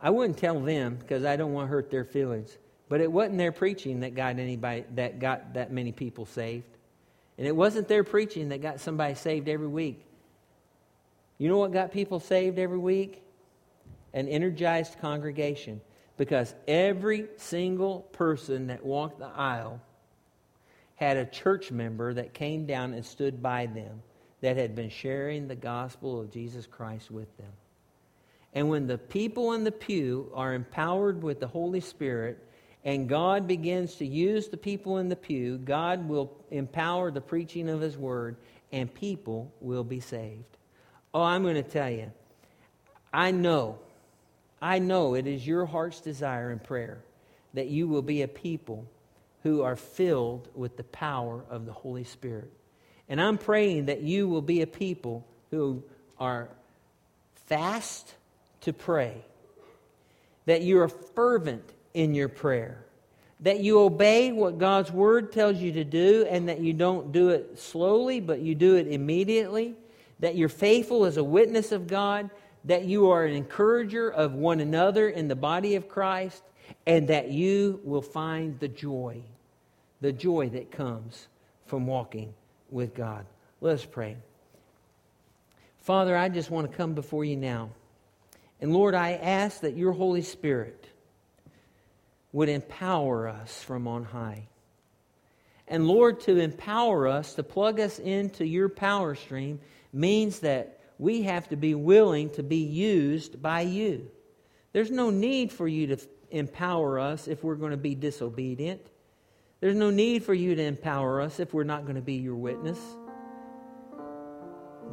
I 0.00 0.10
wouldn't 0.10 0.38
tell 0.38 0.60
them 0.60 0.96
because 0.96 1.24
I 1.24 1.36
don't 1.36 1.52
want 1.52 1.68
to 1.68 1.70
hurt 1.70 1.90
their 1.90 2.04
feelings. 2.04 2.56
But 2.88 3.00
it 3.00 3.10
wasn't 3.10 3.38
their 3.38 3.52
preaching 3.52 4.00
that 4.00 4.14
got 4.14 4.38
anybody 4.38 4.84
that 4.94 5.18
got 5.18 5.54
that 5.54 5.72
many 5.72 5.92
people 5.92 6.24
saved. 6.24 6.64
And 7.36 7.46
it 7.46 7.54
wasn't 7.54 7.88
their 7.88 8.04
preaching 8.04 8.48
that 8.50 8.62
got 8.62 8.80
somebody 8.80 9.14
saved 9.14 9.48
every 9.48 9.66
week. 9.66 10.04
You 11.38 11.48
know 11.48 11.58
what 11.58 11.72
got 11.72 11.92
people 11.92 12.20
saved 12.20 12.58
every 12.58 12.78
week? 12.78 13.22
An 14.12 14.28
energized 14.28 14.98
congregation. 15.00 15.80
Because 16.16 16.52
every 16.66 17.26
single 17.36 18.00
person 18.00 18.66
that 18.66 18.84
walked 18.84 19.20
the 19.20 19.26
aisle 19.26 19.80
had 20.96 21.16
a 21.16 21.24
church 21.24 21.70
member 21.70 22.12
that 22.12 22.34
came 22.34 22.66
down 22.66 22.92
and 22.92 23.06
stood 23.06 23.40
by 23.40 23.66
them 23.66 24.02
that 24.40 24.56
had 24.56 24.74
been 24.74 24.90
sharing 24.90 25.46
the 25.46 25.54
gospel 25.54 26.20
of 26.20 26.32
Jesus 26.32 26.66
Christ 26.66 27.10
with 27.10 27.34
them. 27.36 27.52
And 28.52 28.68
when 28.68 28.88
the 28.88 28.98
people 28.98 29.52
in 29.52 29.62
the 29.62 29.70
pew 29.70 30.32
are 30.34 30.54
empowered 30.54 31.22
with 31.22 31.38
the 31.38 31.46
Holy 31.46 31.80
Spirit 31.80 32.44
and 32.84 33.08
God 33.08 33.46
begins 33.46 33.96
to 33.96 34.06
use 34.06 34.48
the 34.48 34.56
people 34.56 34.98
in 34.98 35.08
the 35.08 35.16
pew, 35.16 35.58
God 35.58 36.08
will 36.08 36.32
empower 36.50 37.10
the 37.10 37.20
preaching 37.20 37.68
of 37.68 37.80
His 37.80 37.96
word, 37.96 38.36
and 38.72 38.92
people 38.92 39.52
will 39.60 39.84
be 39.84 40.00
saved. 40.00 40.57
Oh, 41.14 41.22
I'm 41.22 41.42
going 41.42 41.54
to 41.54 41.62
tell 41.62 41.90
you, 41.90 42.10
I 43.12 43.30
know, 43.30 43.78
I 44.60 44.78
know 44.78 45.14
it 45.14 45.26
is 45.26 45.46
your 45.46 45.66
heart's 45.66 46.00
desire 46.00 46.50
and 46.50 46.62
prayer 46.62 46.98
that 47.54 47.68
you 47.68 47.88
will 47.88 48.02
be 48.02 48.22
a 48.22 48.28
people 48.28 48.86
who 49.42 49.62
are 49.62 49.76
filled 49.76 50.48
with 50.54 50.76
the 50.76 50.84
power 50.84 51.42
of 51.48 51.64
the 51.64 51.72
Holy 51.72 52.04
Spirit. 52.04 52.52
And 53.08 53.20
I'm 53.20 53.38
praying 53.38 53.86
that 53.86 54.02
you 54.02 54.28
will 54.28 54.42
be 54.42 54.60
a 54.62 54.66
people 54.66 55.26
who 55.50 55.82
are 56.18 56.48
fast 57.46 58.14
to 58.62 58.72
pray, 58.72 59.24
that 60.44 60.62
you 60.62 60.80
are 60.80 60.88
fervent 60.88 61.64
in 61.94 62.14
your 62.14 62.28
prayer. 62.28 62.84
That 63.40 63.60
you 63.60 63.80
obey 63.80 64.32
what 64.32 64.58
God's 64.58 64.90
word 64.90 65.32
tells 65.32 65.58
you 65.58 65.72
to 65.72 65.84
do 65.84 66.26
and 66.28 66.48
that 66.48 66.60
you 66.60 66.72
don't 66.72 67.12
do 67.12 67.28
it 67.28 67.58
slowly, 67.58 68.18
but 68.18 68.40
you 68.40 68.56
do 68.56 68.74
it 68.74 68.88
immediately. 68.88 69.76
That 70.20 70.36
you're 70.36 70.48
faithful 70.48 71.04
as 71.04 71.16
a 71.16 71.24
witness 71.24 71.72
of 71.72 71.86
God. 71.86 72.30
That 72.64 72.84
you 72.84 73.10
are 73.10 73.24
an 73.24 73.34
encourager 73.34 74.10
of 74.10 74.34
one 74.34 74.60
another 74.60 75.08
in 75.08 75.28
the 75.28 75.36
body 75.36 75.76
of 75.76 75.88
Christ. 75.88 76.42
And 76.86 77.08
that 77.08 77.30
you 77.30 77.80
will 77.84 78.02
find 78.02 78.58
the 78.60 78.68
joy, 78.68 79.22
the 80.00 80.12
joy 80.12 80.50
that 80.50 80.70
comes 80.70 81.28
from 81.66 81.86
walking 81.86 82.34
with 82.70 82.94
God. 82.94 83.26
Let 83.60 83.74
us 83.74 83.84
pray. 83.84 84.16
Father, 85.80 86.16
I 86.16 86.28
just 86.28 86.50
want 86.50 86.70
to 86.70 86.76
come 86.76 86.94
before 86.94 87.24
you 87.24 87.36
now. 87.36 87.70
And 88.60 88.72
Lord, 88.72 88.94
I 88.94 89.12
ask 89.12 89.60
that 89.60 89.76
your 89.76 89.92
Holy 89.92 90.22
Spirit 90.22 90.86
would 92.32 92.48
empower 92.48 93.28
us 93.28 93.62
from 93.62 93.88
on 93.88 94.04
high. 94.04 94.48
And 95.66 95.86
Lord, 95.86 96.20
to 96.20 96.38
empower 96.38 97.06
us, 97.06 97.34
to 97.34 97.42
plug 97.42 97.80
us 97.80 97.98
into 97.98 98.46
your 98.46 98.68
power 98.68 99.14
stream, 99.14 99.60
means 99.92 100.40
that 100.40 100.80
we 100.98 101.22
have 101.22 101.48
to 101.48 101.56
be 101.56 101.74
willing 101.74 102.30
to 102.30 102.42
be 102.42 102.56
used 102.56 103.40
by 103.40 103.62
you. 103.62 104.10
There's 104.72 104.90
no 104.90 105.10
need 105.10 105.52
for 105.52 105.66
you 105.66 105.86
to 105.88 105.98
empower 106.30 106.98
us 106.98 107.28
if 107.28 107.42
we're 107.42 107.54
going 107.54 107.70
to 107.70 107.76
be 107.76 107.94
disobedient. 107.94 108.82
There's 109.60 109.76
no 109.76 109.90
need 109.90 110.24
for 110.24 110.34
you 110.34 110.54
to 110.54 110.62
empower 110.62 111.20
us 111.20 111.40
if 111.40 111.52
we're 111.52 111.64
not 111.64 111.82
going 111.82 111.96
to 111.96 112.02
be 112.02 112.14
your 112.14 112.36
witness. 112.36 112.78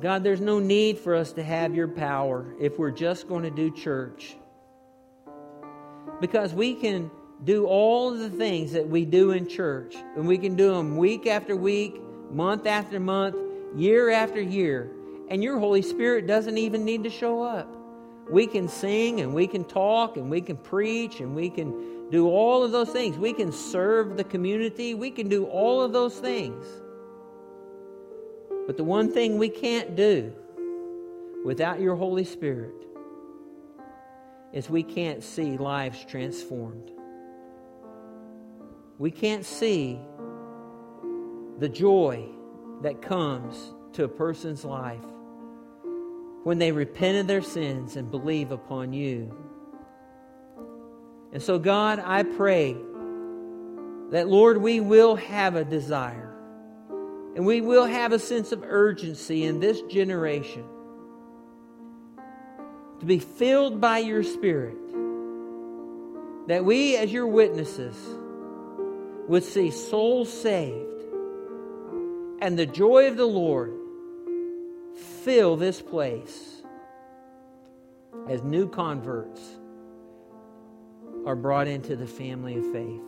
God, 0.01 0.23
there's 0.23 0.41
no 0.41 0.59
need 0.59 0.97
for 0.97 1.15
us 1.15 1.33
to 1.33 1.43
have 1.43 1.73
your 1.73 1.87
power 1.87 2.53
if 2.59 2.77
we're 2.77 2.91
just 2.91 3.27
going 3.27 3.43
to 3.43 3.49
do 3.49 3.71
church. 3.71 4.35
Because 6.19 6.53
we 6.53 6.75
can 6.75 7.11
do 7.43 7.65
all 7.65 8.11
the 8.11 8.29
things 8.29 8.71
that 8.73 8.87
we 8.87 9.05
do 9.05 9.31
in 9.31 9.47
church, 9.47 9.95
and 10.15 10.27
we 10.27 10.37
can 10.37 10.55
do 10.55 10.73
them 10.73 10.97
week 10.97 11.27
after 11.27 11.55
week, 11.55 11.99
month 12.31 12.65
after 12.65 12.99
month, 12.99 13.35
year 13.75 14.09
after 14.09 14.41
year, 14.41 14.89
and 15.29 15.43
your 15.43 15.59
Holy 15.59 15.81
Spirit 15.81 16.27
doesn't 16.27 16.57
even 16.57 16.85
need 16.85 17.03
to 17.03 17.09
show 17.09 17.41
up. 17.41 17.75
We 18.29 18.47
can 18.47 18.67
sing 18.67 19.21
and 19.21 19.33
we 19.33 19.45
can 19.45 19.63
talk 19.63 20.17
and 20.17 20.29
we 20.29 20.41
can 20.41 20.57
preach 20.57 21.19
and 21.19 21.35
we 21.35 21.49
can 21.49 22.09
do 22.09 22.27
all 22.27 22.63
of 22.63 22.71
those 22.71 22.89
things. 22.89 23.17
We 23.17 23.33
can 23.33 23.51
serve 23.51 24.17
the 24.17 24.23
community. 24.23 24.95
We 24.95 25.11
can 25.11 25.29
do 25.29 25.45
all 25.45 25.81
of 25.83 25.93
those 25.93 26.15
things. 26.15 26.65
But 28.65 28.77
the 28.77 28.83
one 28.83 29.11
thing 29.11 29.37
we 29.37 29.49
can't 29.49 29.95
do 29.95 30.33
without 31.43 31.79
your 31.79 31.95
Holy 31.95 32.23
Spirit 32.23 32.73
is 34.53 34.69
we 34.71 34.81
can't 34.81 35.23
see 35.23 35.57
lives 35.57 36.03
transformed 36.05 36.91
we 38.97 39.11
can't 39.11 39.45
see 39.45 39.99
the 41.59 41.67
joy 41.67 42.25
that 42.81 43.01
comes 43.01 43.73
to 43.93 44.03
a 44.03 44.07
person's 44.07 44.65
life 44.65 45.03
when 46.43 46.59
they 46.59 46.71
repent 46.71 47.17
of 47.17 47.27
their 47.27 47.41
sins 47.41 47.95
and 47.95 48.11
believe 48.11 48.51
upon 48.51 48.93
you. 48.93 49.35
And 51.33 51.41
so, 51.41 51.57
God, 51.57 51.99
I 51.99 52.23
pray 52.23 52.75
that, 54.11 54.27
Lord, 54.27 54.57
we 54.57 54.79
will 54.79 55.15
have 55.15 55.55
a 55.55 55.65
desire 55.65 56.33
and 57.35 57.45
we 57.45 57.61
will 57.61 57.85
have 57.85 58.13
a 58.13 58.19
sense 58.19 58.51
of 58.51 58.63
urgency 58.63 59.43
in 59.43 59.59
this 59.59 59.81
generation 59.81 60.63
to 62.99 63.05
be 63.05 63.19
filled 63.19 63.81
by 63.81 63.97
your 63.97 64.23
Spirit. 64.23 64.77
That 66.47 66.63
we, 66.63 66.95
as 66.95 67.11
your 67.11 67.27
witnesses, 67.27 67.97
would 69.27 69.43
see 69.43 69.71
souls 69.71 70.31
saved 70.31 70.94
and 72.45 72.59
the 72.59 72.65
joy 72.67 73.07
of 73.07 73.17
the 73.17 73.25
Lord 73.25 73.73
fill 75.23 75.55
this 75.55 75.81
place 75.81 76.61
as 78.29 78.43
new 78.43 78.69
converts 78.69 79.41
are 81.25 81.35
brought 81.35 81.67
into 81.67 81.95
the 81.95 82.05
family 82.05 82.55
of 82.57 82.71
faith. 82.71 83.01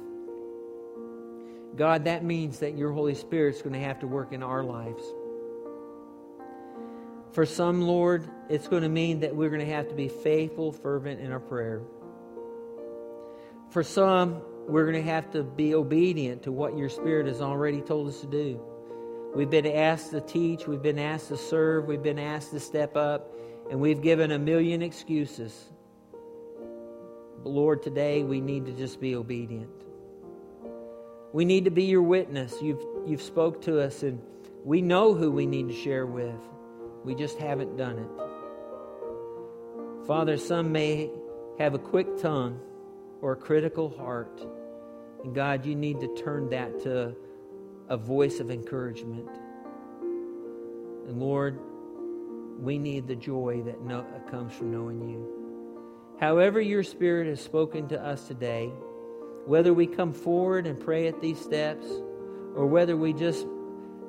God, 1.76 2.06
that 2.06 2.24
means 2.24 2.58
that 2.62 2.76
your 2.76 2.92
Holy 2.92 3.14
Spirit's 3.14 3.62
going 3.62 3.74
to 3.74 3.80
have 3.80 4.00
to 4.00 4.08
work 4.08 4.34
in 4.34 4.42
our 4.42 4.64
lives. 4.64 5.04
For 7.32 7.46
some, 7.46 7.84
Lord, 7.84 8.28
it's 8.50 8.68
going 8.68 8.82
to 8.82 8.90
mean 8.90 9.20
that 9.20 9.36
we're 9.36 9.52
going 9.52 9.64
to 9.64 9.72
have 9.72 9.88
to 9.90 9.96
be 9.96 10.08
faithful, 10.08 10.72
fervent 10.72 11.22
in 11.22 11.32
our 11.32 11.40
prayer. 11.40 11.84
For 13.70 13.84
some, 13.84 14.42
we're 14.68 14.92
going 14.92 15.06
to 15.06 15.12
have 15.12 15.30
to 15.34 15.44
be 15.44 15.76
obedient 15.76 16.42
to 16.44 16.52
what 16.52 16.76
your 16.76 16.90
Spirit 16.90 17.28
has 17.28 17.40
already 17.40 17.82
told 17.82 18.08
us 18.08 18.20
to 18.22 18.28
do. 18.28 18.60
We've 19.36 19.50
been 19.50 19.68
asked 19.68 20.12
to 20.12 20.22
teach, 20.22 20.68
we've 20.68 20.82
been 20.82 21.00
asked 21.00 21.28
to 21.28 21.38
serve, 21.38 21.86
we've 21.86 22.02
been 22.02 22.20
asked 22.20 22.52
to 22.52 22.60
step 22.60 22.96
up, 22.98 23.32
and 23.70 23.80
we've 23.80 24.02
given 24.02 24.32
a 24.32 24.40
million 24.40 24.82
excuses. 24.82 25.70
But 27.44 27.50
Lord, 27.50 27.84
today 27.84 28.24
we 28.24 28.42
need 28.42 28.66
to 28.66 28.72
just 28.72 29.00
be 29.00 29.16
obedient. 29.16 29.70
We 31.34 31.46
need 31.46 31.66
to 31.66 31.72
be 31.72 31.84
your 31.84 32.02
witness. 32.02 32.56
You've, 32.62 32.84
you've 33.06 33.22
spoke 33.22 33.62
to 33.64 33.80
us, 33.82 34.02
and 34.02 34.22
we 34.64 34.82
know 34.82 35.14
who 35.14 35.32
we 35.32 35.46
need 35.46 35.68
to 35.68 35.76
share 35.76 36.06
with. 36.06 36.40
We 37.04 37.14
just 37.14 37.38
haven't 37.38 37.78
done 37.78 38.00
it. 38.00 38.10
Father, 40.08 40.38
some 40.38 40.72
may 40.72 41.12
have 41.60 41.74
a 41.74 41.80
quick 41.80 42.18
tongue 42.18 42.60
or 43.22 43.34
a 43.34 43.36
critical 43.36 43.90
heart. 43.98 44.42
And 45.24 45.36
God, 45.36 45.66
you 45.66 45.76
need 45.76 46.00
to 46.00 46.16
turn 46.16 46.50
that 46.50 46.80
to 46.84 47.16
a 47.90 47.98
voice 47.98 48.40
of 48.40 48.52
encouragement. 48.52 49.30
And 51.08 51.20
Lord, 51.20 51.60
we 52.60 52.78
need 52.78 53.08
the 53.08 53.16
joy 53.16 53.62
that 53.64 54.28
comes 54.30 54.54
from 54.54 54.72
knowing 54.72 55.08
you. 55.08 56.16
However, 56.20 56.60
your 56.60 56.84
Spirit 56.84 57.28
has 57.28 57.40
spoken 57.40 57.88
to 57.90 58.04
us 58.04 58.28
today, 58.28 58.68
whether 59.46 59.74
we 59.74 59.88
come 59.88 60.12
forward 60.12 60.68
and 60.68 60.80
pray 60.80 61.08
at 61.08 61.22
these 61.22 61.40
steps, 61.40 61.86
or 62.56 62.66
whether 62.66 62.98
we 62.98 63.14
just 63.14 63.46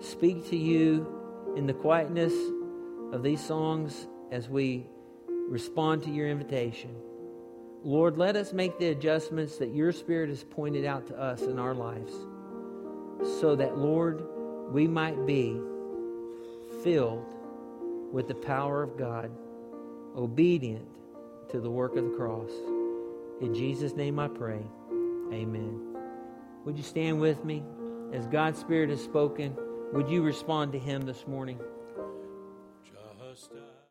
speak 0.00 0.48
to 0.48 0.56
you 0.56 1.54
in 1.56 1.66
the 1.66 1.74
quietness 1.74 2.32
of 3.12 3.22
these 3.22 3.44
songs 3.44 4.06
as 4.32 4.48
we 4.48 4.86
respond 5.48 6.02
to 6.02 6.10
your 6.10 6.28
invitation. 6.28 6.94
Lord, 7.84 8.16
let 8.16 8.34
us 8.36 8.52
make 8.52 8.78
the 8.78 8.88
adjustments 8.88 9.58
that 9.58 9.74
your 9.74 9.92
Spirit 9.92 10.30
has 10.30 10.42
pointed 10.42 10.84
out 10.84 11.06
to 11.08 11.18
us 11.18 11.42
in 11.42 11.58
our 11.58 11.74
lives 11.74 12.12
so 13.40 13.56
that, 13.56 13.78
Lord, 13.78 14.24
we 14.72 14.86
might 14.86 15.26
be 15.26 15.60
filled 16.82 17.24
with 18.12 18.28
the 18.28 18.34
power 18.34 18.82
of 18.82 18.96
God, 18.96 19.30
obedient 20.16 20.86
to 21.50 21.60
the 21.60 21.70
work 21.70 21.96
of 21.96 22.04
the 22.04 22.16
cross. 22.16 22.50
In 23.40 23.54
Jesus' 23.54 23.94
name 23.94 24.18
I 24.18 24.28
pray. 24.28 24.62
Amen. 25.32 25.96
Would 26.64 26.76
you 26.76 26.82
stand 26.82 27.20
with 27.20 27.44
me? 27.44 27.62
As 28.12 28.26
God's 28.26 28.58
Spirit 28.58 28.90
has 28.90 29.02
spoken, 29.02 29.56
would 29.92 30.08
you 30.08 30.22
respond 30.22 30.72
to 30.72 30.78
Him 30.78 31.02
this 31.02 31.26
morning? 31.26 31.58